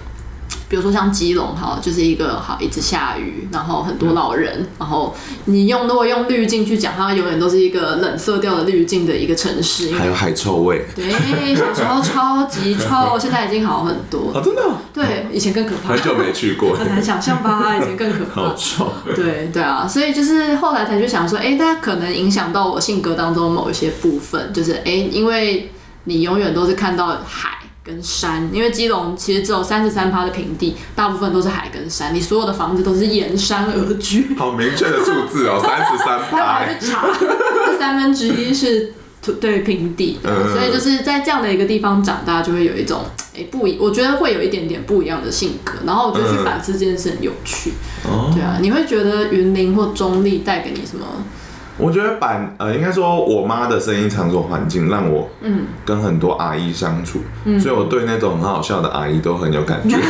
[0.68, 10.84] 比如说像基隆哈，就是一个好一直下雨，然后很多老人，然后你用如果用滤镜去讲，它永远都是一个冷色调的滤镜的一个城市，还有海臭味。
[10.94, 14.32] 对，小时候超级臭， 现在已经好很多。
[14.34, 14.62] 啊，真的？
[14.92, 15.94] 对，以前更可怕。
[15.94, 17.76] 很久没去过，很难想象吧？
[17.76, 18.42] 以前更可怕。
[18.48, 18.92] 好臭。
[19.16, 25.72] 对对啊，所以就是后来才去想说，哎，它可能影响到我性格当中某一些部分，就是哎，因为
[26.04, 27.57] 你永远都是看到海。
[27.88, 34.36] 跟山，因为基隆其实只有三十三趴的平地，大部分都是海跟山，你所有的房子都是沿山而居。
[34.36, 36.58] 好明确的数字哦，三十三 趴。
[36.58, 37.08] 还去查，
[37.66, 47.72] 这三分之一是土对平地，嗯，所以就是在这样的一个地方长大，就会有一种哎、欸、不一，我觉得会有一点点不一样的性格，然后我就去反思这件事很有趣。
[48.06, 51.06] 嗯、对啊，你会觉得云林或中立带给你什么？
[51.78, 59.96] 我觉得板呃，应该说我妈的生意场所环境让我嗯跟很多阿姨相处，嗯，所以我对那种很好笑的阿姨都很有感觉。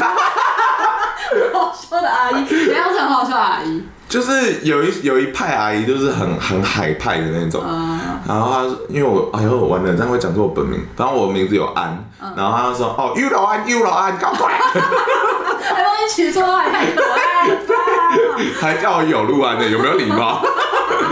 [1.31, 3.83] 很好笑的阿姨，怎样是很好笑的阿姨？
[4.09, 7.63] 就是有一有一派阿姨，就是很很海派的那种。
[7.67, 17.57] 嗯、然后她因为我哎呦我完了，这样会讲出我本名，反正我名字有安，嗯、然后她就说哦，又老安又老安，搞怪， 还帮你取错，还太可爱了，
[18.59, 20.41] 还叫我有路安的，有没有礼貌？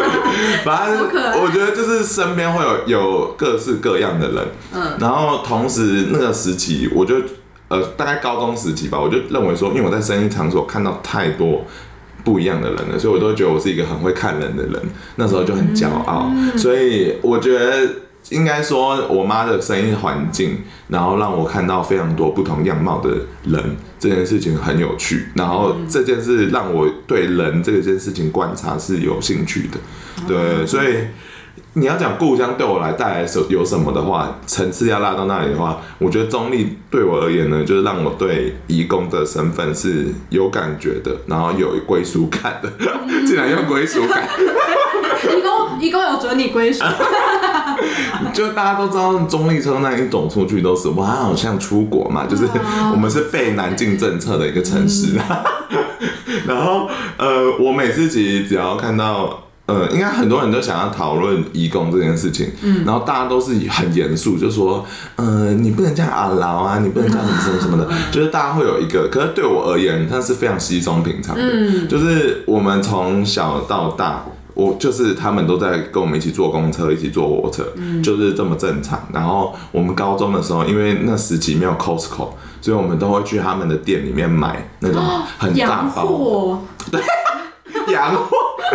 [0.64, 1.08] 反正
[1.42, 7.16] 我觉得就是身边会有有各式各样的人，嗯，然后同时那个时期，我就
[7.68, 11.64] 呃大概高中时期吧，我就认为说，因为我在生意场所看到太多
[12.24, 14.82] 不一样的人了，所以我都觉得我是一个很会看人的人，
[15.16, 17.88] 那时候就很骄傲，所以我觉得。
[18.30, 23.08] 应该说，我妈的生意环境，然后让我看到非常多不同样貌的
[23.44, 25.26] 人，这件事情很有趣。
[25.34, 29.78] 然后这件事让我对人这件事情观察是有兴趣的。
[30.26, 30.96] 对，所以
[31.74, 42.72] 你要讲故乡对我来带来什有什么的话，层次要拉到那里的话，我觉得中立对我而言呢，就是让我对移工的身份是有感觉的，然后有归属感的。
[43.26, 44.26] 竟然用归属感。
[45.26, 46.84] 移工，移工有准你归属。
[48.32, 52.48] 就大家都知道，中立车那一走出去都是哇，好像出国嘛，就是
[52.92, 55.18] 我们是被南进政策的一个城市。
[56.46, 64.86] 然后呃，我每次其实只要看到呃，应该很多人都想要讨论移工这件事情，嗯，然后大家都是很严肃，就说
[65.16, 74.24] 呃，你不能这样阿劳啊，你不能这样什么什么的，就是大家会有一个，可是对我而言，它是非常稀松平常的，嗯，就是我们从小到大。
[74.56, 78.98] 我就是他们都在跟我们一起坐公车，一起坐火车，嗯、就是这么正常。
[79.12, 82.30] 然后我们高中的时候，因为那时期没有 Costco，
[82.62, 85.02] 所以我们都会去他们的店里面买那种
[85.36, 86.06] 很大包。
[86.06, 86.58] 货
[86.90, 87.02] 对，
[87.92, 88.34] 洋货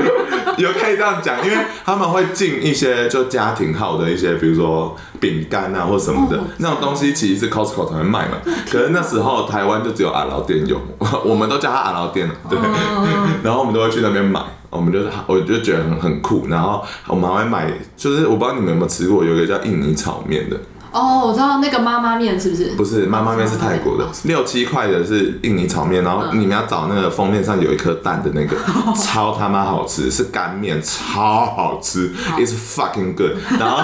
[0.59, 8.37] 有可以这样讲，因为他们会进一些就家庭号的一些，比如说饼干啊或什么的、哦、那种东西，其实是 Costco 才会卖嘛。
[8.69, 10.79] 可是那时候台湾就只有阿劳店有，
[11.25, 12.59] 我们都叫他阿劳店，对。
[12.59, 14.39] 哦、 然后我们都会去那边买。
[14.71, 20.57] 我们就是我就觉得很很酷，然后我们还会买，就是我不知道你们有没有吃过，有一个叫印尼炒面的。
[20.91, 22.65] 哦，我知道那个妈妈面是不是？
[22.75, 28.57] 不是，妈妈面是泰国的，六七块的是印尼炒面，然后你们要找那个封面上有一颗蛋的那个，
[28.93, 33.37] 超他妈好吃，是干面，超好吃，It's fucking good。
[33.57, 33.77] 然后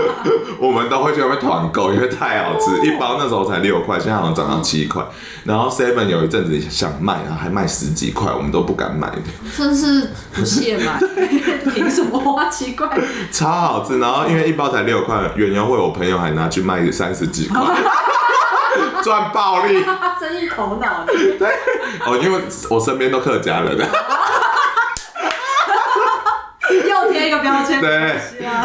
[0.58, 5.04] 我们都会去外面团购，因为太好吃，一包那时候才六块，现在好像涨到七块。
[5.44, 9.18] 然后 Seven 有一阵子想卖然后，还卖十几块，我们都不敢买的。
[9.56, 10.98] 真是不屑买，
[11.72, 12.88] 凭什么花七块？
[13.30, 16.45] 超好吃，然后因为一包才六块，远游会我朋友还拿。
[16.48, 17.60] 去卖三十几块，
[19.02, 19.84] 赚暴利，
[20.20, 21.04] 生意头脑。
[21.38, 21.48] 对，
[22.06, 23.76] 哦，因为我身边都客家人，
[26.88, 27.80] 又贴一个标签。
[27.80, 28.20] 对，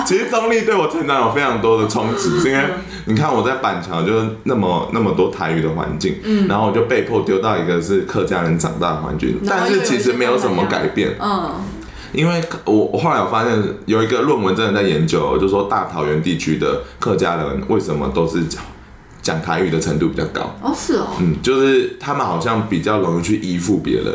[0.06, 2.64] 其实中立对我成长有非常多的冲击，是因为
[3.06, 11.54] 你看我在板桥就是那么那么多台语的环境，嗯，然后我就被迫丢到一个是客家人长大的环境，但是其实没有什么改变，嗯。
[12.14, 18.62] 因为我我后来我发现有一个论文真的在研究，就是说大桃园地区的客家人为什么都是讲
[19.22, 20.54] 讲台语的程度比较高？
[20.62, 24.14] 哦，是哦，嗯，就是他们好像比较容易去依附别人，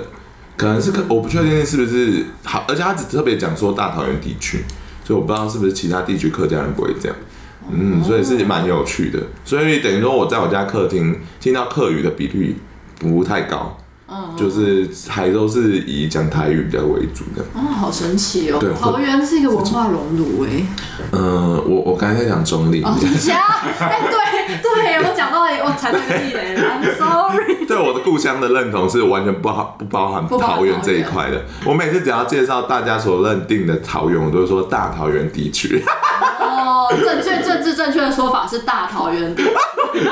[0.56, 4.64] 可能是可我不确定是不是好，而且他只特别讲说大桃园地区，
[5.04, 7.16] 所以我不知道是不是其他地区客家人不会这样，
[7.70, 12.56] 嗯，所以是蛮有趣的，所以等于说我在我家客厅听到客语的比率
[12.98, 13.78] 不太高。
[14.08, 17.42] 嗯，就是还都是以讲台语比较为主的。
[17.54, 18.58] 哦，好神奇哦！
[18.60, 20.64] 对，桃园是一个文化熔炉哎。
[21.10, 22.84] 嗯，我我刚才在讲中立。
[22.84, 23.36] 哦，家
[23.80, 27.66] 哎，对对，我讲到了，我踩到地雷了，I'm sorry。
[27.66, 31.42] 对我的故乡的认同是完全不包不包含桃园这一块的。
[31.64, 35.82] 我每次只要介绍大家所认定的桃园，我都会说大桃园地区。
[36.38, 39.50] 哦，正确政治正确的说法是大桃园地区。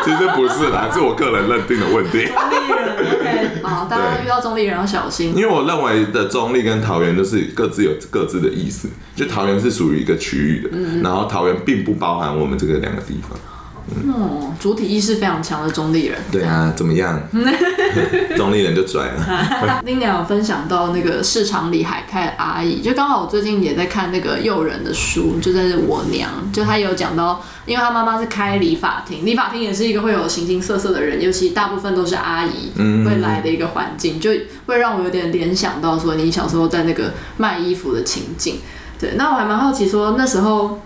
[0.05, 2.27] 其实不是啦，是我个人认定的问题。
[2.27, 5.35] 中立人，OK，好，大家遇到中立人要小心。
[5.37, 13.39] 因为我认为的中立跟桃园都是各自有各自的意思，就桃园是属于一个区域的，嗯、然后桃园并不包含我们这个两个地方。
[13.87, 16.19] 嗯、哦，主体意识非常强的中立人。
[16.33, 17.21] 对啊，怎么样？
[18.37, 19.81] 中立人就拽了。
[19.85, 32.73] 拎娘有分享到那个市场里海开的阿姨，就刚好我最近也在看那个诱人的书，就在我娘，就她有讲到，因为她妈妈是开理发厅，理发厅也是一个会有形形色色的人，尤其大部分都是阿姨
[33.05, 34.31] 会来的一个环境，就
[34.67, 38.61] 会让我有点联想到说你小时候在那个卖衣服的情景。
[38.99, 40.81] 对，那我还蛮好奇说那时候。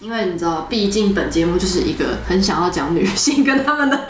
[0.00, 4.00] 因为你知道，毕竟本节目就是一个很想要讲女性跟他们的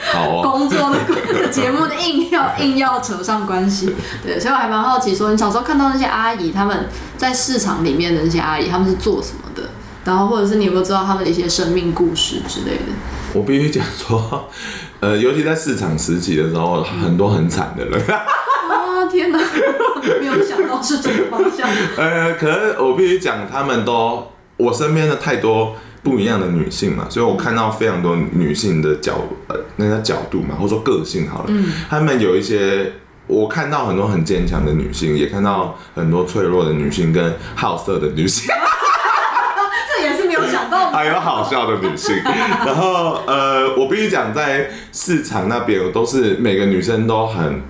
[0.40, 3.92] 工作的节目的硬要硬要扯上关系，
[4.24, 9.68] 对，所以我还蛮好奇说，你小时候看到那些阿姨，他们在市场里面的那些阿姨，他们是做什么的？
[10.04, 12.92] 然后或者是你有没有知道他们的一些生命故事之类的？
[13.34, 14.48] 我必须讲说，
[15.00, 18.00] 呃，尤其在市场时期的时候，很多很惨的人。
[18.06, 19.40] 啊天哪，
[20.20, 21.68] 没有想到是这个方向。
[21.98, 24.24] 呃，可是我必须讲，他们都。
[24.60, 29.14] 我身边的太多不一样的女性嘛，所以我看到非常多女性的角
[29.48, 32.92] 呃那个角度嘛，或者说个性好了，嗯，他们有一些
[33.26, 38.48] 我看到很多很坚强的女性，也看到很多脆弱的女性跟好色的女性，
[39.88, 42.16] 这也是没有想到， 还有好笑的女性，
[42.66, 47.62] 然后呃，我必须讲在市场那边都是每个女生都很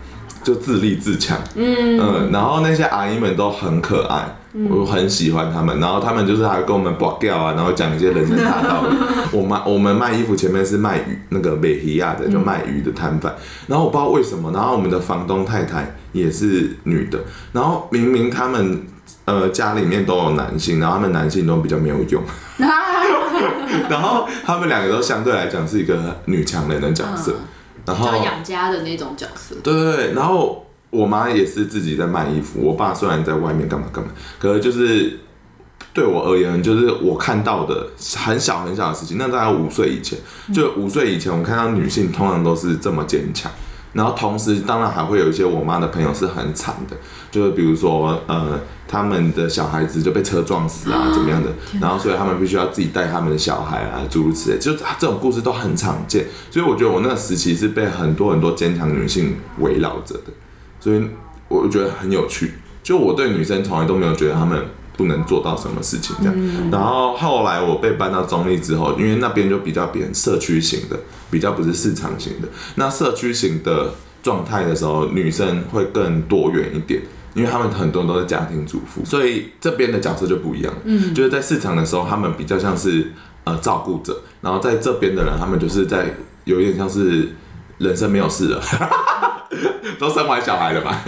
[0.42, 1.98] 就自立自强，嗯。
[2.00, 4.37] 嗯，然后那些阿姨们都很可爱。
[4.68, 8.96] 我很喜欢他们，然后他们就是还跟我们拔掉啊，然后讲一些人生大道理。
[9.31, 13.33] 我卖我们卖衣服前面是卖鱼，那个美提亚的就卖鱼的摊贩。
[13.68, 17.20] 然后我不知道为什么，然后我们的房东太太也是女的，
[17.53, 18.83] 然后明明他们
[19.24, 22.20] 呃家里面都有男性，然后他们男性都比较没有用，
[23.88, 27.37] 然后他们两个都相对来讲是一个女强人的角色，
[27.87, 29.57] 然后养家的那种角色。
[29.62, 30.66] 对对对，然后。
[30.93, 35.21] 我妈也是自己在卖衣服，我爸虽然在外面干嘛干嘛，可是就是
[35.95, 39.16] 对我而言，就是我看到的很小很小的事情。
[39.16, 40.19] 那大概五岁以前，
[40.53, 43.49] 就五岁以前，我看到女性通常都是这么坚强，
[43.93, 46.97] 然后同时当然还会有一些我妈的朋友是很惨的，
[47.31, 48.59] 就是比如说呃，
[48.90, 51.48] 他们的小孩子就被车撞死啊，怎么样的，
[51.81, 56.26] 然后所以他们必须要自己带他们的小孩啊，诸如此类，就这种故事都很常见。
[56.50, 60.33] 所以我觉得我那个时期是被很多很多坚强女性围绕着的。
[60.81, 61.00] 所以
[61.46, 64.61] 我觉得很有趣，就我对女生从来都没有觉得她们
[64.96, 66.70] 不能做到什么事情这样。
[66.72, 70.98] 然后后来我被搬到中立之后，因为那边就比较偏社区型的，
[71.31, 72.48] 比较不是市场型的。
[72.74, 77.03] 那社区型的状态的时候，女生会更多元一点，
[77.35, 80.73] 因为他们很多都是家庭主妇，所以这边的角色就不一样。
[80.85, 83.12] 嗯，就是在市场的时候，他们比较像是
[83.45, 86.14] 呃照顾者，然后在这边的人，他们就是在
[86.45, 87.29] 有一点像是
[87.79, 88.62] 人生没有事了。
[89.99, 91.03] 都生完小孩了吧？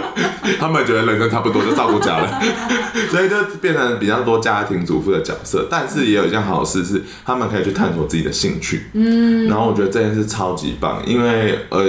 [0.58, 2.40] 他们觉得人生差不多就照顾家了，
[3.10, 5.66] 所以就变成比较多家庭主妇的角色。
[5.70, 8.86] 但是也有一件好事是，他们可以去探索自己的兴趣。
[8.94, 11.84] 嗯，然后我觉得这件事超级棒，因为呃，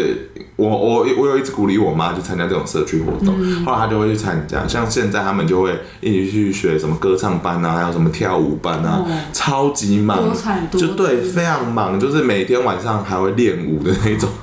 [0.69, 4.67] 我我我有一直鼓励我妈去参加这种社区活动，后来她就会去参加。
[4.67, 10.19] 像现在他们就会一起去学什么歌唱班啊，还有什么跳舞班啊，超级忙，
[10.71, 14.29] 就对，非常忙，就是每天晚上还会练舞的那种。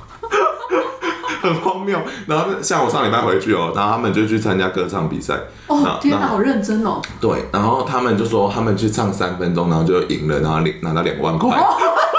[1.40, 5.34] 很荒谬，然后像我上礼拜回去哦，然后他们就去参加歌唱比赛。
[5.68, 7.00] 哦，天哪，好认真哦。
[7.20, 11.56] 对，然后他们就说他们去唱三分钟，然后就赢了，然后领拿到两万块。
[11.56, 11.64] 哦、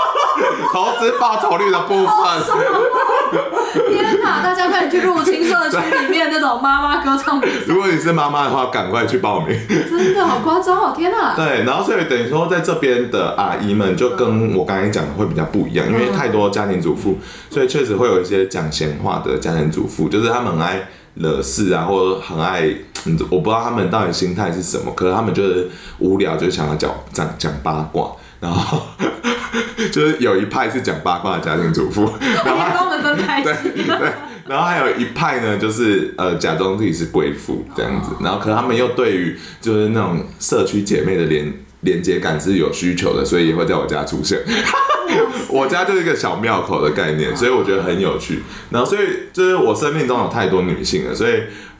[0.73, 2.07] 投资报酬率的部分。
[3.89, 7.65] 天哪，大家快点去入青社区里面那种妈妈歌唱比赛。
[7.67, 9.55] 如果你是妈妈的话，赶快去报名。
[9.67, 11.35] 真的好夸张哦，天哪。
[11.37, 17.17] 对，然后所以等于说，在这边的阿姨们就跟我刚才讲的会比较不一样，因为太多家庭主妇，
[17.49, 22.67] 所以确实会有一些讲闲话的家庭主妇，就是他们很爱惹事啊，或者很爱，
[23.29, 28.81] 我不知道他们到底心态是什么，可是他们就是无聊就想要讲讲讲八卦，然后。
[29.91, 32.11] 就是有一派是讲八卦的家庭主妇，
[32.45, 33.41] 然后跟我们分开。
[33.43, 33.53] 对
[33.85, 34.11] 对，
[34.47, 44.39] 然后还有一派呢，就是呃假装自己是贵妇这样子，然后可他们又对于就是那种社区姐妹的连连接感是有需求的，所以也会在我家出现。
[45.49, 48.43] 我家就是一个小庙口的概念，所以我觉得很有趣。
[48.69, 51.33] 然后所以就是我生命中有太多女性了，所以。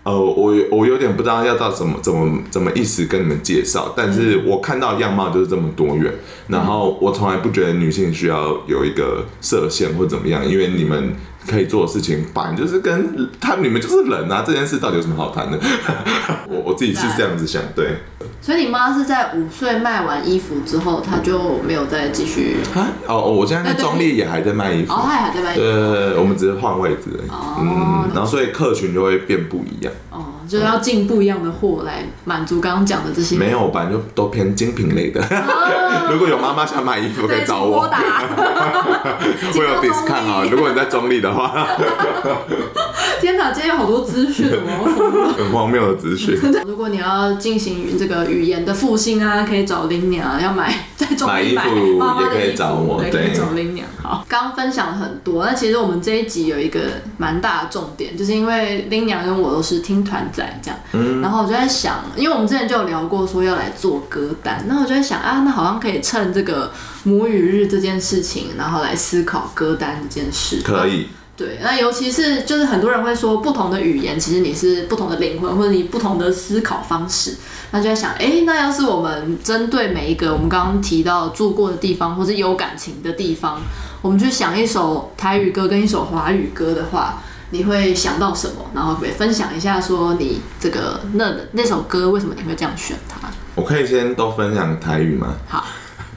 [0.03, 6.11] 呃，我我有点不知道要到怎么怎么怎么意思跟你们介绍，但是我看到样貌就是这么多元，
[6.47, 11.13] 然后我从来不觉得女性需要有一个设限或怎么样，因为你们
[11.47, 15.57] 可以做的事情，反正就是跟他你们就是人啊，这件事到底有什么好谈的？
[16.47, 17.97] 我我自己是这样子想，对。
[18.41, 22.57] 所以你妈是在五岁卖完衣服之后，她就没有再继续？
[23.05, 25.61] 哦，我现在在中立也还在卖衣服，哦，她也还在卖衣服。
[25.61, 27.29] 对，我们只是换位置而已。
[27.59, 29.93] 嗯，然后所以客群就会变不一样。
[30.09, 33.37] 哦，就是要进不一样的货来满足刚刚讲的这些。
[33.37, 35.21] 没有吧，就都偏精品类的。
[36.11, 37.81] 如果有妈妈想买衣服，可以找我。
[37.81, 37.87] 我
[39.63, 41.67] 有 discount 啊，如果你在中立的话。
[43.19, 46.37] 天哪，今天有好多资讯哦， 很荒谬的资讯。
[46.65, 50.41] 如果你要进行这个语言的复兴啊，可以找林娘。
[50.41, 53.87] 要买在中坜买衣服也可以找我，对，可以找林娘。
[54.01, 56.79] 好，刚刚分享了很多，那其实我们这一集有一个
[57.17, 66.71] 蛮大的重点，就是因为林娘跟我都是听团仔这样，嗯，然后我就在想，因为我们之前就有聊过说要来做歌单，那我就在想啊，那好像可以趁这个
[67.03, 71.07] 母语日这件事情，然后来思考歌单这件事，可以。
[71.39, 77.37] 对，那尤其是就是很多人会说，不同的语言其实你是不同的灵魂，或者你不同的思考方式。
[77.71, 83.61] 那就在想，哎，那要是我们针对每一个我们刚刚提到住过的地方，或是有感情的地方，
[84.01, 87.21] 我们去想一首台语歌跟一首华语歌的话，
[87.51, 88.55] 你会想到什么？
[88.75, 93.17] 然后可以分享一下，说你这个那那首歌为什么你会这样选它？
[93.55, 95.35] 我可以先都分享台语吗？
[95.47, 95.65] 好，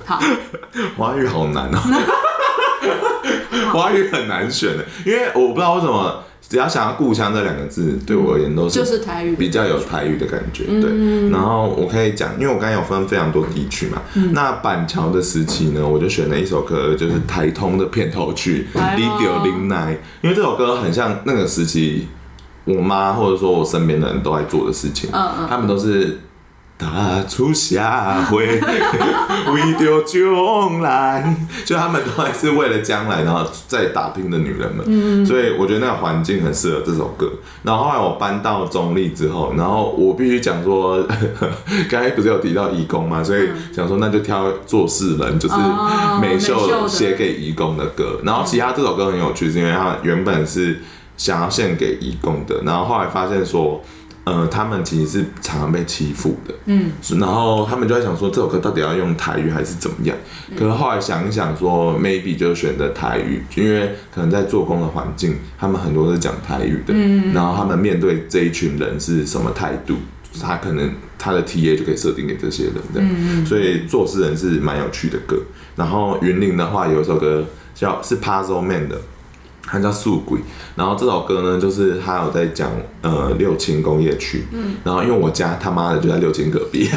[0.05, 0.21] 好，
[0.99, 1.79] 华语好难哦。
[3.71, 10.65] 华语很难选的，因为我不知道为什么，只要想要故乡这两个字，对我而言都是就是台语，比较有台语的感觉。
[10.65, 14.03] 对，然后我可以讲，因为我刚才有分非常多地区嘛。
[14.33, 22.09] 那板桥的时期呢，我就选了一首歌，就是台通的片头曲《你着忍耐》，因为这首歌很像那个时期
[22.65, 25.11] 我妈或者说我身边的人都在做的事情，
[25.49, 26.19] 他们都是。
[26.83, 27.81] 踏出社
[28.29, 28.45] 会，
[29.55, 34.85] 为着将来，就他们都还是为了将来，然后在打拼的女人们。
[34.89, 37.31] 嗯，所以我觉得那个环境很适合这首歌。
[37.63, 41.07] 然后后来我搬到中立之后，然后我必须讲说，
[41.89, 45.55] 刚才不是有提到义工嘛，所以想说那就挑做事人，就是
[46.21, 48.21] 美秀写给义工的歌。
[48.25, 50.81] 然后其他这首歌很有趣，是因为他原本是
[51.17, 53.81] 想要献给义工的，然后后来发现说。
[54.25, 60.17] 呃，他们其实是常常被欺负的，嗯，然后他们就在想说，这首歌到底要用台语还是怎么样？
[60.49, 69.97] 嗯、可是后来想一想说，maybe 就选择台语，因为可能在做工的环境，他们很多是讲台语的，嗯，然后他们面对这一群人是什么态度，
[70.41, 75.37] 他可能他的 TA 就可以设定给这些人的，嗯，所以做事人是蛮有趣的歌。
[75.75, 77.45] 然后云林的话，有一首歌
[77.75, 79.01] 叫是 Puzzle Man 的。
[79.73, 80.39] 它叫素鬼，
[80.77, 82.71] 然后这首歌呢，就是他有在讲
[83.01, 86.87] 呃六轻工业区，嗯，然后因为我家他妈的就在六轻隔壁，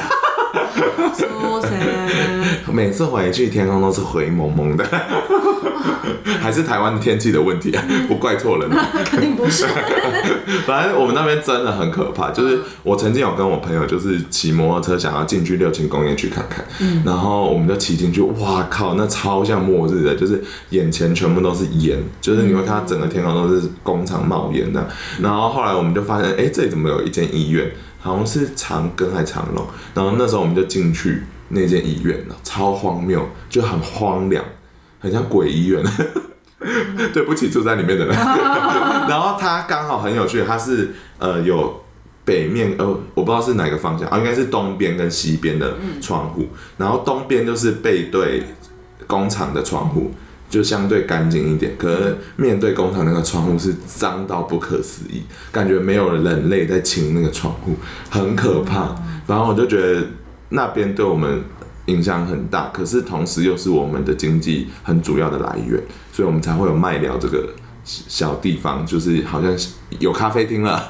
[2.73, 4.86] 每次回去天空都是灰蒙蒙的，
[6.41, 7.84] 还是台湾的天气的问题啊？
[8.07, 8.70] 不怪错人，
[9.05, 9.66] 肯定不是。
[10.66, 24.88] 反正我们那边真的很可怕，就是我曾经有跟我朋友就是骑摩托车想要进去六轻工业区看看，嗯，然后我们就骑进去，哇靠，那超像末日的，就是眼前全部都是烟，就是你会看到整个天空都是工厂冒烟的。
[25.22, 27.72] 然后后来我们就发现，哎，这里怎么有一间医院？
[27.99, 29.66] 好像是长庚还是长荣？
[29.95, 31.24] 然后那时候我们就进去。
[31.47, 34.43] 那间医院了，超荒谬，就很荒凉，
[35.06, 35.84] 很像鬼医院。
[37.14, 38.16] 对不起，住在里面的人。
[39.08, 41.80] 然后它刚好很有趣，它是呃有
[42.24, 46.47] 北面呃，我不知道是哪个方向啊，应该是东边跟西边的窗户。
[46.78, 48.41] 然后东边就是背对
[49.06, 50.12] 工厂的窗户，
[50.49, 51.76] 就相对干净一点。
[51.78, 57.76] 可是面对工厂那个窗户是脏到不可思议，感觉没有人类在清那个窗户，
[58.10, 58.95] 很可怕。
[59.28, 60.03] 然后我就觉得。
[60.49, 61.43] 那边对我们
[61.86, 65.80] 影响很大，可是同时又是我们的经济很主要的来源，
[66.12, 67.50] 所以我们才会有麦寮这个
[67.84, 69.56] 小地方，就是好像
[70.00, 70.88] 有咖啡厅了。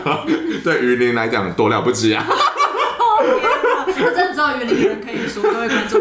[0.64, 2.24] 对云林来讲多了不起啊！
[2.28, 6.00] 我真的只有云林人可以说，各位观众。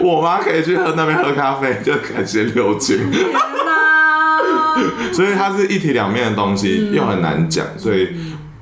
[0.00, 3.10] 我妈可以去喝那边喝咖啡，就感谢六军。
[3.10, 3.30] 天
[3.64, 5.12] 哪！
[5.12, 8.08] 所以它是一体两面的东西，又很难讲，所以。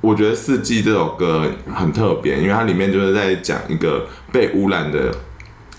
[0.00, 1.44] 我觉得《四季》这首歌
[1.74, 5.14] 很特别，因为它里面就是在讲一个被污染的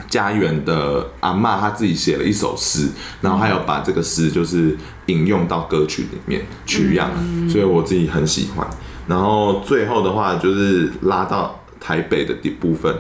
[0.08, 2.90] 家园的阿嬷，她自己写了一首诗，
[3.22, 4.78] 然后还有把这个诗就是
[5.08, 7.10] 引用到歌曲里面取样，
[7.50, 8.68] 所以我自己很喜欢。
[9.08, 12.96] 然后最后的话就是拉到台北的第部分，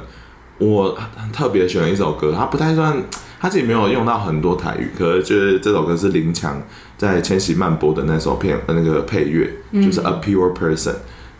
[0.57, 0.97] 我
[1.31, 3.01] 特别选了一首歌，它不太算，
[3.39, 6.61] 它自己没有用到很多台语，可是就是这首歌是林强。
[6.97, 10.95] 在千禧曼播的那首片那个配乐，嗯、就是 A Pure Person，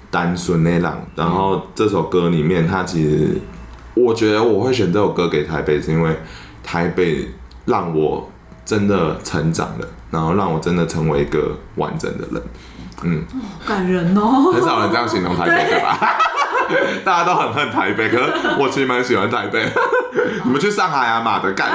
[0.10, 1.06] 单纯那浪。
[1.18, 3.42] 然后这首歌里面，它其实
[4.04, 6.18] 我觉得我会选这首歌给台北，是因为
[6.64, 7.30] 台北
[7.66, 8.30] 让我
[8.66, 12.42] 真的成长了，然后让我真的成为一个完整的人。
[13.04, 13.24] 嗯，
[13.68, 14.52] 感人哦。
[14.54, 15.98] 很少人这样形容台北， 对吧？
[17.04, 19.66] 大家都很恨台北，可是我其实蛮喜欢台北。
[20.44, 21.70] 你们去上海啊，马的干！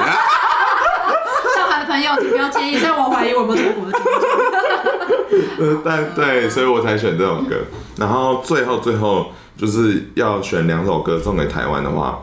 [1.79, 3.99] 的朋友，请不要介意，虽然我怀疑我有没有中国的
[5.83, 7.55] 但对，所以我才选这首歌。
[7.97, 12.19] 然后最后最后就是要选两首歌送给台湾的话，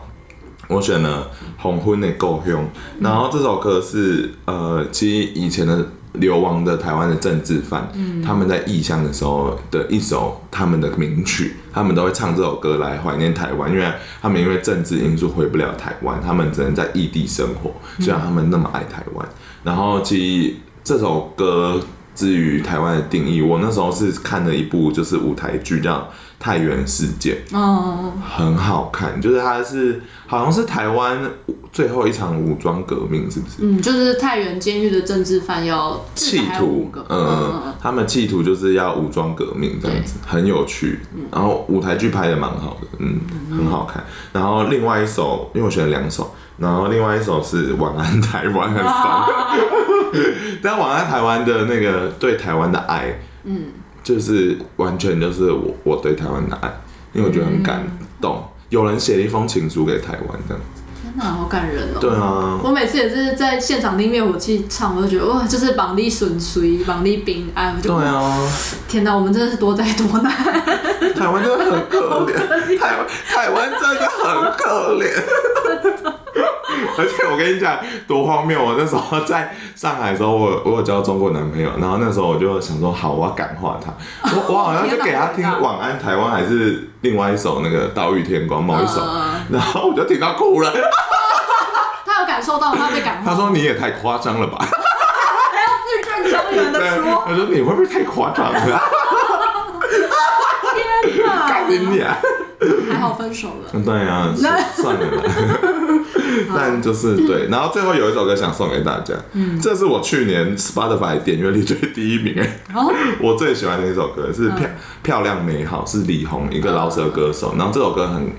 [0.67, 1.31] 我选了
[1.61, 2.63] 《黄昏的故乡》。
[2.99, 5.85] 然后这首歌是呃，其实以前的。
[6.19, 17.71] 流亡的台湾的政治犯，嗯、他们在异乡的时候的一首他们的名曲，他们都会唱这首歌来怀念台湾，因为他们因为政治因素回不了台湾，他们只能在异地生活。
[17.97, 19.27] 虽然他们那么爱台湾，
[19.63, 20.53] 然后其实
[20.83, 21.81] 这首歌
[22.15, 26.09] 至于台湾的定义，我那时候是看了一部就是舞台剧叫。
[26.39, 31.17] 太原事件哦，很好看，就是它是好像是台湾
[31.71, 33.55] 最后一场武装革命，是不是？
[33.59, 40.99] 嗯，就是太原监狱的政治犯要企图，嗯，他们企图就是要武装革命这样子，很有趣。
[41.31, 44.03] 然后舞台剧拍的蛮好的，嗯，很好看。
[44.33, 49.29] 然后另外一首，因为我选了两首，然后另外一首是《晚安台湾》，很伤。
[50.61, 53.65] 但《晚安台湾》的那个对台湾的爱，嗯。
[54.03, 56.69] 就是完全就是我我对台湾的爱，
[57.13, 57.81] 因为我觉得很感
[58.19, 60.81] 动，嗯、有人写了一封情书给台湾这样子。
[61.01, 61.99] 天哪，好感人哦！
[62.01, 67.81] 对啊，我每次也是在现场听灭火器唱，我都觉得哇，就是绑你顺遂，绑你平安。
[67.81, 68.45] 对啊，
[68.89, 70.29] 天哪，我们真的是多灾多难。
[71.13, 72.35] 台湾真的很可怜，
[72.77, 76.22] 台湾台湾真的很可怜。
[76.97, 77.77] 而且我跟你讲
[78.07, 78.63] 多荒谬！
[78.63, 83.93] 我那时候在上海的时候，我我有交中国男朋友，然后那时候我就想说，好，我要感化他。
[84.35, 89.01] 我我好像就给他听《晚安台湾》还是另外一首那个《岛屿天光》某一首，
[89.49, 90.71] 然后我就听到哭了。
[92.05, 93.31] 他有感受到他被感化。
[93.31, 94.57] 他说你也太夸张了吧？
[94.59, 94.67] 还
[95.61, 97.23] 要字正腔圆的说。
[97.27, 98.81] 他说你会不会太夸张了？
[100.75, 102.17] 天哪！
[102.91, 103.81] 还好分手了。
[103.83, 104.33] 对啊，
[104.75, 105.23] 算了啦。
[106.55, 112.35] 但就是 对，然后最后有一首歌想送给大家，嗯，这是我去年 Spotify 点阅率最第一名。
[112.39, 112.59] 哎，
[113.21, 114.69] 我最喜欢的一首歌是漂
[115.01, 118.31] 漂亮美好，是李红一个饶舌歌手，然后这首歌很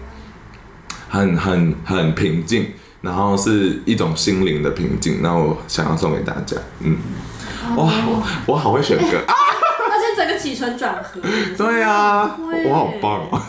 [1.08, 2.66] 很很很平静，
[3.00, 6.96] 然后是一种心灵的平静，然后我想要送给大家，嗯，
[7.76, 7.92] 哇，
[8.46, 9.18] 我好会选歌。
[10.44, 11.20] 起承转合，
[11.56, 12.36] 对啊，
[12.68, 13.40] 我好棒 啊！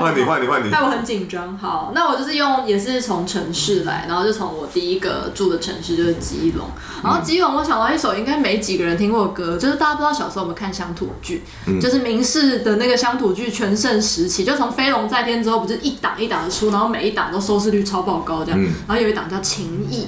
[0.00, 1.56] 换你换你换你，害我很紧张。
[1.56, 6.66] 好，那我就是用也是从城市来，然后就从我第一个住的城市就是基隆。
[7.04, 11.44] 然后基隆，我想到一首应该没几个人听过的歌，就是大家不知道小时候我们看乡土剧，
[11.80, 18.60] 就是明视的那个乡土剧全盛时期，就从《飞龙在天》之后，不是一档一档的出，然后每一档都收视率超爆高这样。
[18.88, 20.04] 然后有一档叫《情义》，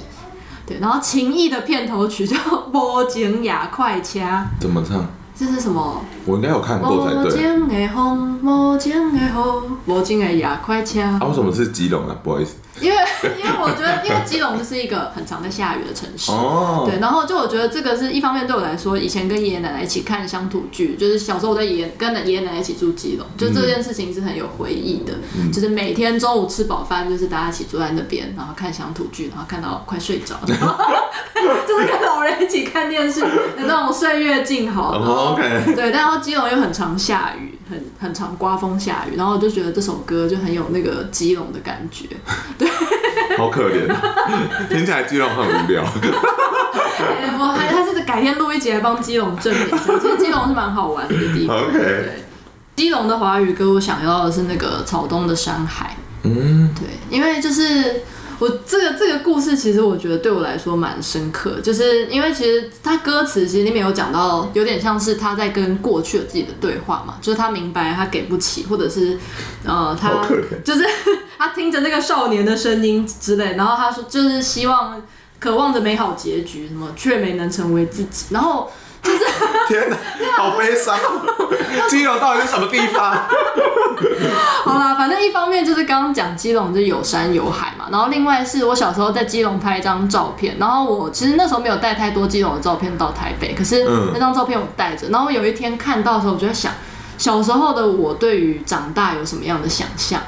[0.68, 2.36] 对，然后《情义》的片头曲叫
[2.70, 5.06] 《波景雅快掐》，怎么唱？
[5.38, 6.00] 这是什么？
[6.24, 7.24] 我应该有看过才对。
[7.24, 9.30] 无情的风，无情的雨，
[9.86, 11.00] 无情的夜快车。
[11.02, 12.16] 啊，为什么是基隆啊？
[12.22, 12.56] 不好意思。
[12.80, 12.96] 因为
[13.38, 33.26] 因为我觉得，因为基隆就是一个很常在下雨的城市，哦、对，然后就我觉得这个是一方面对我来说，以前跟爷爷奶奶一起看乡土剧，就是小时候我在爷爷跟爷爷奶奶一起住基隆，就这件事情是很有回忆的，嗯、 就是每天中午吃饱饭，就是大家一起坐在那边，然后看乡土剧，然后看到快睡着， 就是跟老人一起看电视，有
[33.66, 34.92] 那种岁月静好。
[34.92, 37.55] 哦、OK，对，然后基隆又很常下雨。
[37.68, 42.06] 很很常刮风下雨，然后我就觉得这首歌就很有那个基隆的感觉，
[42.58, 42.68] 对，
[43.36, 43.86] 好可怜，
[44.68, 45.82] 听起来基隆很无聊。
[47.38, 51.56] 我还他是改天录一集来帮基隆证明一下，其实基隆是蛮好玩的地方。
[51.58, 52.24] OK，对，
[52.76, 58.02] 基隆的华语歌我想要的是那个草东的山海，嗯，对，因为就是。
[58.38, 69.18] 我这个这个故事其实我觉得对我来说蛮深刻，就是因为其实他歌词其实里面有讲到，有点像是他在跟过去的自己的对话嘛，就是他明白他给不起，或者是
[69.64, 70.22] 呃他
[70.64, 70.86] 就是
[71.38, 75.02] 他听着那个少年的声音之类，然后他说就是希望
[75.38, 78.70] 渴望着美好结局，什么却没能成为自己，然后。
[79.06, 79.24] 就是
[79.68, 79.96] 天哪，
[80.36, 80.98] 好悲伤！
[81.88, 83.14] 基隆到底是什么地方？
[84.64, 96.72] 好啦，反正一方面就是刚刚讲基隆就有山有海嘛，然后另外是我小时候在基隆拍一张照片，然后我其实那时候没有带太多基隆的照片到台北，可是那张照片我带着，然后有一天看到的时候，我就在想。
[97.18, 100.20] 小时候的我对于长大有什么样的想象？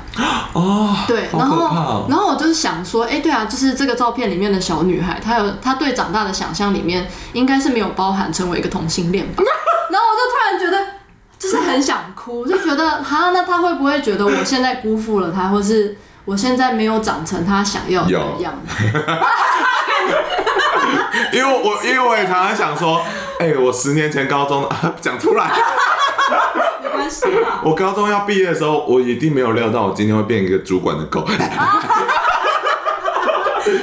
[0.53, 9.43] 哦，对，然后，哦、然后我就是想说，哎，对啊，就是这个照片里面的小女孩，她有她对长大的想象里面，应该是没有包含成为一个同性恋吧？
[9.91, 10.87] 然后我就突然觉得，
[11.39, 18.11] 就是很想哭，就觉得，哈，那她会不会觉得我现在辜负了她，或是我现在没有长成她想要的
[18.41, 18.89] 样子？
[21.33, 23.03] 因为我因为我也常常想说，
[23.39, 24.69] 哎，我十年前高中
[25.01, 25.51] 讲出来。
[27.65, 31.27] 我高中要毕业的时候，我一定没有料到我今天会变一个主管的狗。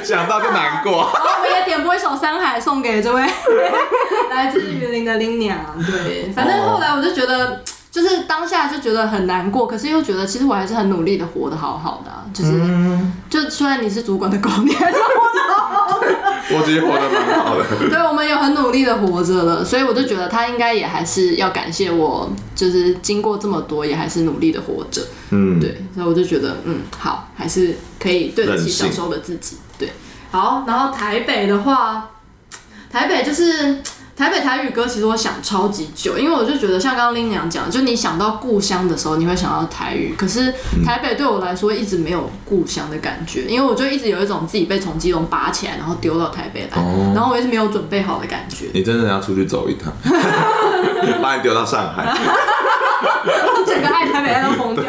[0.02, 1.10] 想到就难过。
[1.14, 3.22] 然后我们也点播一首《山海》送给这位
[4.30, 5.58] 来自云林的林娘。
[5.78, 7.60] 对，反正后来我就觉得。
[7.96, 16.06] 就是当下就觉得很难过，可是又觉得其实我还是很努力的活得好好的、啊，就是、嗯、就虽然你是主管的狗，你还是活得好好的。
[16.54, 17.64] 我其实活得蛮好的。
[17.88, 25.00] 对，我们有很努力的活着了，所以我就觉得他应该也还是要感谢我，就是经过这么多也还是努力的活着。
[25.30, 29.56] 嗯，对，所以我就觉得嗯好，还是可以对得起小时候的自己。
[29.78, 29.90] 对，
[30.30, 32.10] 好，然后台北的话，
[32.92, 33.78] 台北就是。
[34.16, 40.14] 台北台语歌其实我想超级久，因为我就觉得像刚刚林娘讲，就你想到故乡的时候，你会想到台语。
[40.16, 48.66] 可是台北对我来说一直没有故乡的感觉，因为我就一直有一种自己被从基隆拔起来，然后丢到台北来，哦、然后我一直没有准备好的感觉。
[48.72, 49.92] 你真的要出去走一趟，
[51.20, 52.06] 把你丢到上海，
[53.66, 54.84] 整个爱台北爱都疯掉。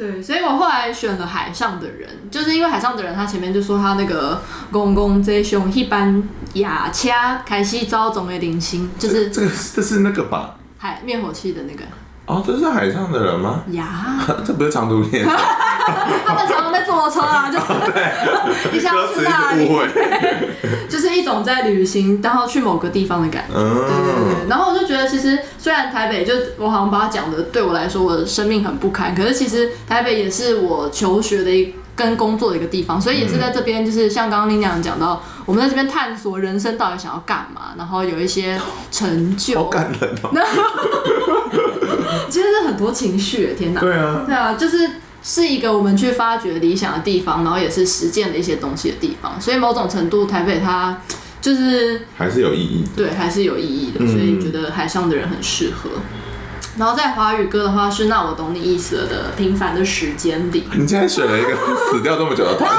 [0.00, 4.40] 对，所以我后来选了海上的人，就是因为海上的人，他前面就说他那个
[4.72, 10.56] 公公贼凶一般牙掐开西招总的零星，就是这个这是那个吧？
[10.78, 11.84] 海灭火器的那个。
[12.24, 13.62] 哦，这是海上的人吗？
[13.72, 15.30] 呀， 这不是长途列车。
[16.26, 19.68] 他们常常在坐车啊， 就是一下子哪里，
[20.88, 23.54] 就是一种在旅行，然后去某个地方的感觉。
[23.56, 24.48] 嗯、对对对。
[24.48, 38.58] 然后我就觉得，其实虽然台北就我好像把它讲的，对我来说我的生命很不堪，可是其实台北也是我求学的一跟工作的一个地方，所以也是在这边，就是像刚刚拎娘讲到，我们在这边探索人生到底想要干嘛，然后有一些
[38.90, 39.58] 成就。
[39.58, 40.30] 好感人哦。
[42.28, 43.80] 其实是很多情绪，天哪！
[43.80, 44.88] 对啊，对啊，就是
[45.22, 49.38] 是一个我们去发掘理想的地方，然后也是实践的一些东西的地方。
[49.40, 50.98] 所以某种程度，台北它
[51.42, 53.98] 就是还是有意义，对，还是有意义的。
[54.06, 55.90] 所以觉得海上的人很适合。
[55.94, 56.02] 嗯、
[56.78, 60.62] 然后在华语歌的话是《那我懂你意思了》的《平凡的时间里》。
[60.78, 61.56] 你竟然选了一个
[61.90, 62.70] 死掉这么久的团，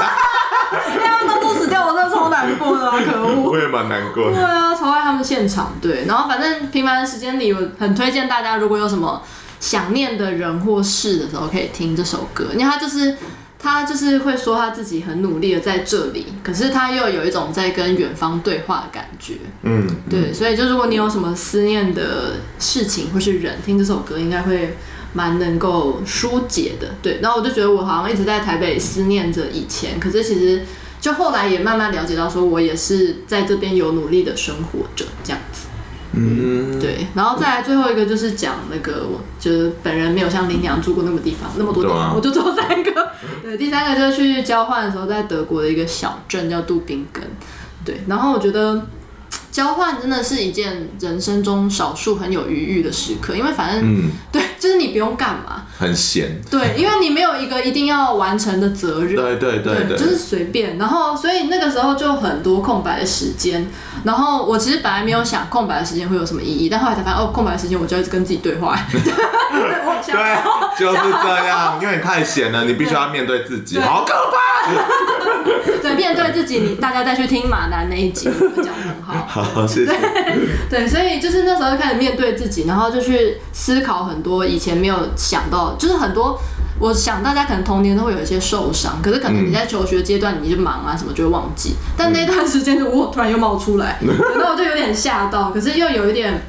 [1.18, 2.98] 他们都死掉，我真的超难过的啊！
[3.04, 4.36] 可恶，我也蛮难过的。
[4.36, 5.72] 对啊，超爱他们现场。
[5.80, 9.22] 对，然后反正《平凡的时间里》，我很推荐大家，如果有什么。
[9.62, 12.48] 想念的人或事的时候，可以听这首歌。
[12.52, 13.16] 因为他就是
[13.58, 19.34] 他就是会说他自己很努力的在这里，可是他又有一种在跟远方对话的感觉。
[19.62, 24.76] 嗯，对，所以就如果你有什么思念的事情或是人，听这首歌应该会
[25.12, 26.88] 蛮能够疏解的。
[27.00, 30.64] 对，然后我就觉得我好像一直在台北思念着以前，可是其实
[31.00, 35.61] 就后来也慢慢了解到，说我也是在这边有努力的生活着这样子。
[36.14, 43.10] 嗯，对，然后再来最后一个就是讲那个，我就是本人没有像林娘住过那么地方那么多地方，啊、我就做三个。
[43.42, 47.22] 对，第三个就是去交换的时候，在德国的一个小镇叫杜宾根。
[47.84, 48.86] 对，然后我觉得
[49.50, 54.42] 交换真的是一件人生中少数很有余裕的时刻，因为反正、嗯、 对。
[54.62, 56.40] 就是你不用干嘛，很闲。
[56.48, 59.16] 对，因为你没有一个一定要完成的责任。
[59.16, 60.78] 对对对对，对，就是随便。
[60.78, 63.66] 然后，所以那个时候就很多空白的时间。
[64.04, 68.76] 然后我其实本来没有想空白的时间会有什么意义，但后来才发现哦，空白的时间我就一直跟自己对话。
[70.04, 70.38] 对，
[70.76, 71.78] 就是这样。
[71.80, 74.42] 因为你太闲了，你必须要面对自己，好可怕。
[75.80, 79.42] 对，面对自己，你大家再去听马南那一集，我讲的很好。
[79.42, 79.92] 好，谢谢。
[80.68, 84.44] 对，所以就是那时候就开始面对自己，然后就去思考很多。
[84.44, 86.40] 以前没有想到，就是很多，
[86.82, 96.44] 我想大家可能童年都会有一些受伤，可是可能你在求学阶段你就忙啊什么就会忘记，但那段时间就我突然又冒出来， 那我就有点吓到，可是又有一点，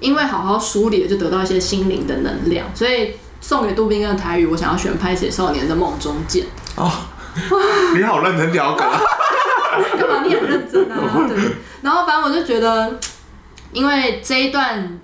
[0.00, 6.44] 因为好好梳理了，就得到一些心灵的能量，所以送给杜宾根的台语，我想要选《拍写少年的梦中见》
[6.76, 6.90] 哦，
[7.94, 8.88] 你好认真调侃，
[10.00, 10.96] 干嘛你很认真啊？
[11.28, 11.36] 对，
[11.82, 12.98] 然后反正我就觉得，
[13.70, 14.98] 因为这一段。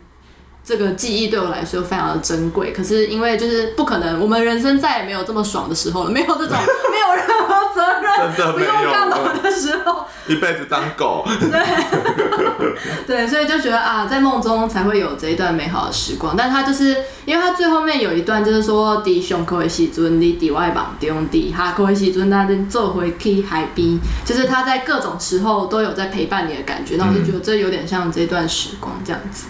[0.70, 6.56] 这个记忆对我来说非常的珍贵，可是因为就是不可能，我们人生再也没有这么爽的时候了，没有这种
[6.92, 11.26] 没有任何责任， 真的没有不用干嘛的时候，一辈子当狗。
[11.40, 16.36] 对，对，所以就觉得啊，在梦中才会有这一段美好的时光。
[16.38, 26.94] 但他就是因为他最后面有一段就是说，弟兄可以时阵，你底外绑弟兄弟，哈可以时阵，那坐回去海边，就是他在各种时候都有在陪伴你的感觉。
[26.96, 29.46] 那我就觉得这有点像这段时光这样子。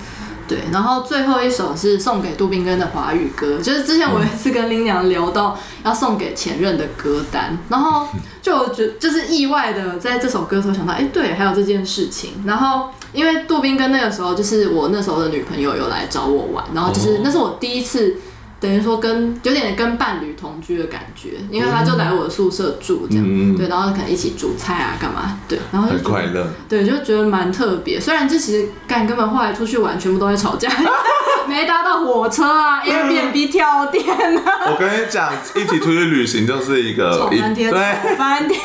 [0.50, 8.08] 对，然后最后一首是送给杜宾根的华语歌，就是之前我有一次跟林娘聊到要送给前任的歌单，然后
[8.42, 12.42] 就我觉就是意外的在这首歌的时候想到，哎，对，还有这件事情。
[12.44, 18.16] 然后因为杜宾根那个时候就是我那时候的女朋友有来找我玩，然后就是那是我第一次。
[18.60, 27.98] 等于说跟有点跟伴侣同居的感觉，因为他就来我的宿舍住这样，嗯、对，然后可能一起煮菜啊干嘛，对，然后就很快乐，对，就觉得蛮特别。
[27.98, 30.68] 虽然这其实干根本后来出去玩全部都在吵架，
[31.48, 34.04] 没搭到火车啊，Airbnb 跳电
[34.38, 38.60] 啊，我跟你讲，一起出去旅行就是一个吵翻天，对，翻天。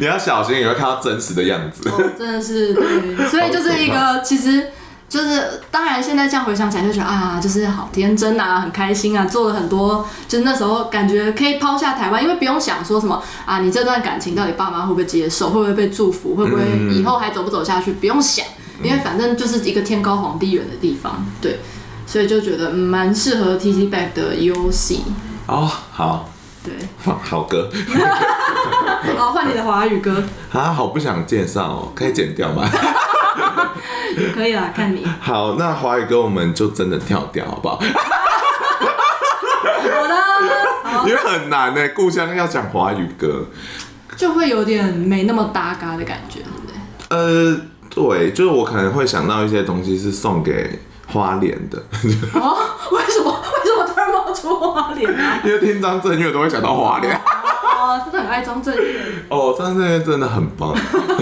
[0.00, 1.86] 你要小心，你会看到真实的样子。
[1.90, 4.68] 哦，真的是对，所以就是一个，其实
[5.08, 18.44] 就是当然现在这样回想起来就觉得啊，就是好天真啊，很开心啊，做了很多，就是那时候感觉可以抛下台湾，因为不用想说什么啊，你这段感情到底爸妈会不会接受，会不会被祝福，会不会以后还走不走下去，不用想，
[18.82, 21.58] 因为反正就是一个天高皇帝远的地方，对。
[22.10, 25.00] 所以就觉得蛮适合 T C Back 的 UC
[25.44, 26.26] 哦，好，
[26.64, 26.72] 对，
[27.04, 27.70] 好歌，
[29.18, 30.24] 好 换你的华语歌。
[30.50, 32.66] 啊，好不想介绍哦，可以剪掉吗？
[34.16, 35.06] 也可以啦，看你。
[35.20, 37.80] 好，那华语歌我们就真的跳掉，好不好？
[40.84, 43.44] 好的，因为很难呢，故乡要讲华语歌，
[44.16, 46.74] 就会有点没那么搭嘎的感觉，对不对？
[47.08, 47.56] 呃，
[47.90, 50.80] 对，就是我可能会想到一些东西是送给。
[51.10, 51.78] 花莲的
[52.34, 52.54] 哦，
[52.90, 53.32] 为什么？
[53.32, 55.40] 为什么突然冒出花莲啊？
[55.42, 57.18] 因为听张震岳都会想到花莲。
[57.88, 59.00] 哦，真的很爱张震岳。
[59.28, 60.74] 哦，张震岳真的很棒。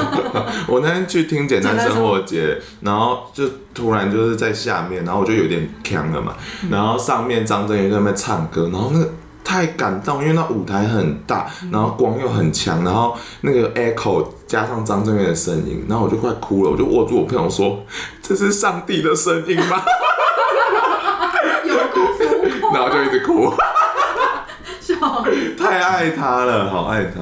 [0.69, 6.35] 我那天去听简单生活节，然后就突然就是在下面，然后我就有点呛了嘛，
[6.71, 9.09] 然后上面张震岳在那边唱歌，然后那个。
[9.49, 17.79] 太感动，因为那舞台很大，然后光又很强，然后那个 echo 加上张震岳的声音，然后我就快哭了，我就握住我朋友说
[18.21, 19.81] ：“这是上帝的声音吗？”
[21.65, 22.25] 有哭哭
[22.61, 23.49] 哭， 然后就一直哭，
[25.01, 25.25] 笑，
[25.59, 27.21] 太爱他了，好爱他。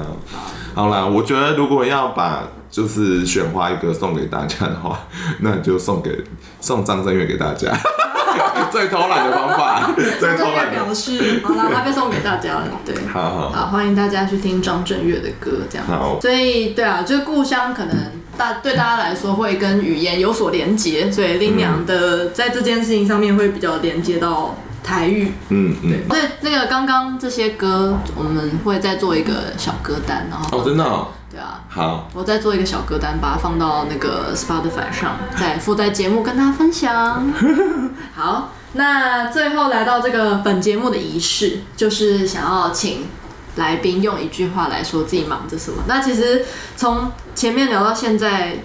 [0.73, 4.99] 好啦，我觉得如果要把就是选花一个送给大家的话，
[5.39, 6.23] 那就送给
[6.59, 7.71] 送张震岳给大家。
[8.71, 17.95] 最偷懒的方法， 最偷懒表示，好了，他被送给大家了，对，好好，好，欢迎大家去听张震岳的歌，这样，好，所以对啊，就是故乡可能
[18.37, 24.55] 大对大家来说会跟语言有所连接，所以林娘的在这件事情上面会比较连接到
[24.85, 31.07] 台语，嗯嗯，对，所以那个刚刚这些歌，我们会再做一个小歌单，然后哦，真的哦。
[31.31, 37.33] 对啊，好，我再做一个小歌单，把它放到那个 Spotify 上，再附在节目跟大家分享。
[38.13, 43.07] 好，那最后来到这个本节目的仪式，就是想要请
[43.55, 45.83] 来宾用一句话来说自己忙着什么。
[45.87, 46.45] 那其实
[46.77, 48.59] 从前面聊到现在，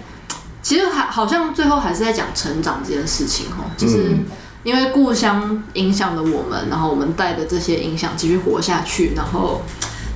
[0.61, 4.15] 其实还好像最后还是在讲成长这件事情哦，就是
[4.63, 9.61] 因为故乡影响了我们，然后我们带着这些影响继续活下去，然后。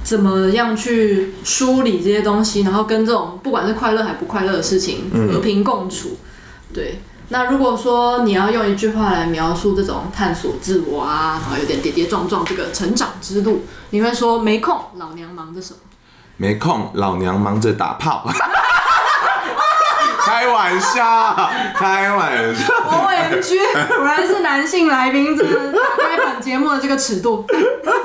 [0.05, 6.09] 怎么样去梳理这些东西，然后跟这种不管是快乐还不快乐的事情和平共处。
[6.09, 15.79] 嗯、对，那如果说你要用一句话来描述这种探索自我啊，然后有点跌跌撞撞这个成长之路，你会说没空，老娘忙着什么？
[16.37, 18.29] 没空，老娘忙着打炮。
[20.45, 22.73] 开玩笑， 开玩笑。
[22.75, 27.43] OMG，果然是男性来宾，这个打开本节目的这个尺度。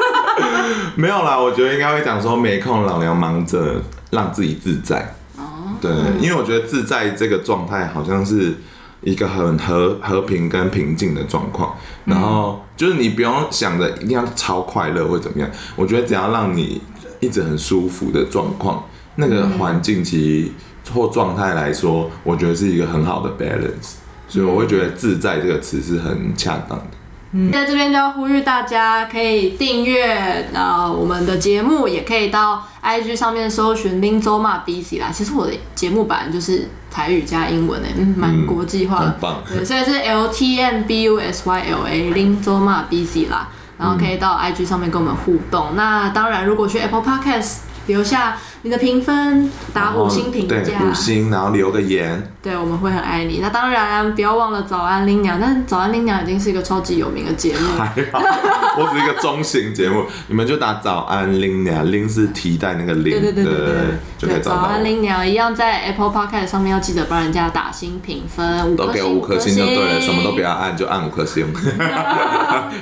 [0.97, 5.15] 没有啦，我觉得应该会讲说没空，老娘忙着让自己自在。
[5.37, 8.55] 哦，对，因为我觉得自在这个状态好像是
[9.03, 11.77] 一个很和和平跟平静的状况。
[12.07, 16.81] 然后就是你不用想着一定要超快乐或怎么样，我觉得只要让你
[17.21, 18.83] 一直很舒服的状况，
[19.17, 20.53] 那个环境其实。
[20.95, 23.95] 或状态来说，我觉得是一个很好的 balance，
[24.29, 26.85] 所以我会觉得“自在”这个词是很恰当的。
[27.33, 35.11] 嗯，在这边就要呼吁大家可以订阅呃我们的节目，也可以到 IG 上面搜寻 Linzoma BC 啦。
[35.13, 39.43] 其实我的节目版就是台语加英文诶，嗯，蛮国际化的，很棒。
[39.49, 45.69] 对，所以是 L T M B U S Y L A Linzoma BC 啦，然后可以到 IG 上面跟我们互动。
[45.71, 48.37] 嗯、那当然，如果去 Apple Podcast 留下。
[48.63, 53.39] 你的评分打五星评价，对，五星，然后留个言，对，我们会很爱你。
[53.41, 58.21] 那当然不要忘了早安林娘，但早安林娘已经是一个超级有名的节目， 还好，
[58.79, 63.75] 我只是一个中型节目， 你们就打早安林娘，拎是提代那个拎，对对对对对，
[64.19, 64.57] 就可以找到。
[64.57, 71.47] 早安林娘一样在 Apple Podcast 上面要记得帮人家打星评分，都给五颗星就对了，什么都不要按，就按五颗星，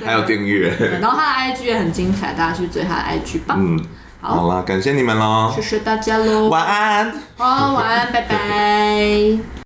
[0.05, 0.75] 还有订阅。
[1.01, 3.55] 然后他的 IG 也很精彩，大家去追他的 IG 吧。
[3.57, 3.79] 嗯。
[4.21, 5.51] 好了，感谢你们喽！
[5.55, 6.49] 谢谢大家喽！
[6.49, 7.13] 晚安。
[7.37, 9.58] 好，晚安，拜拜。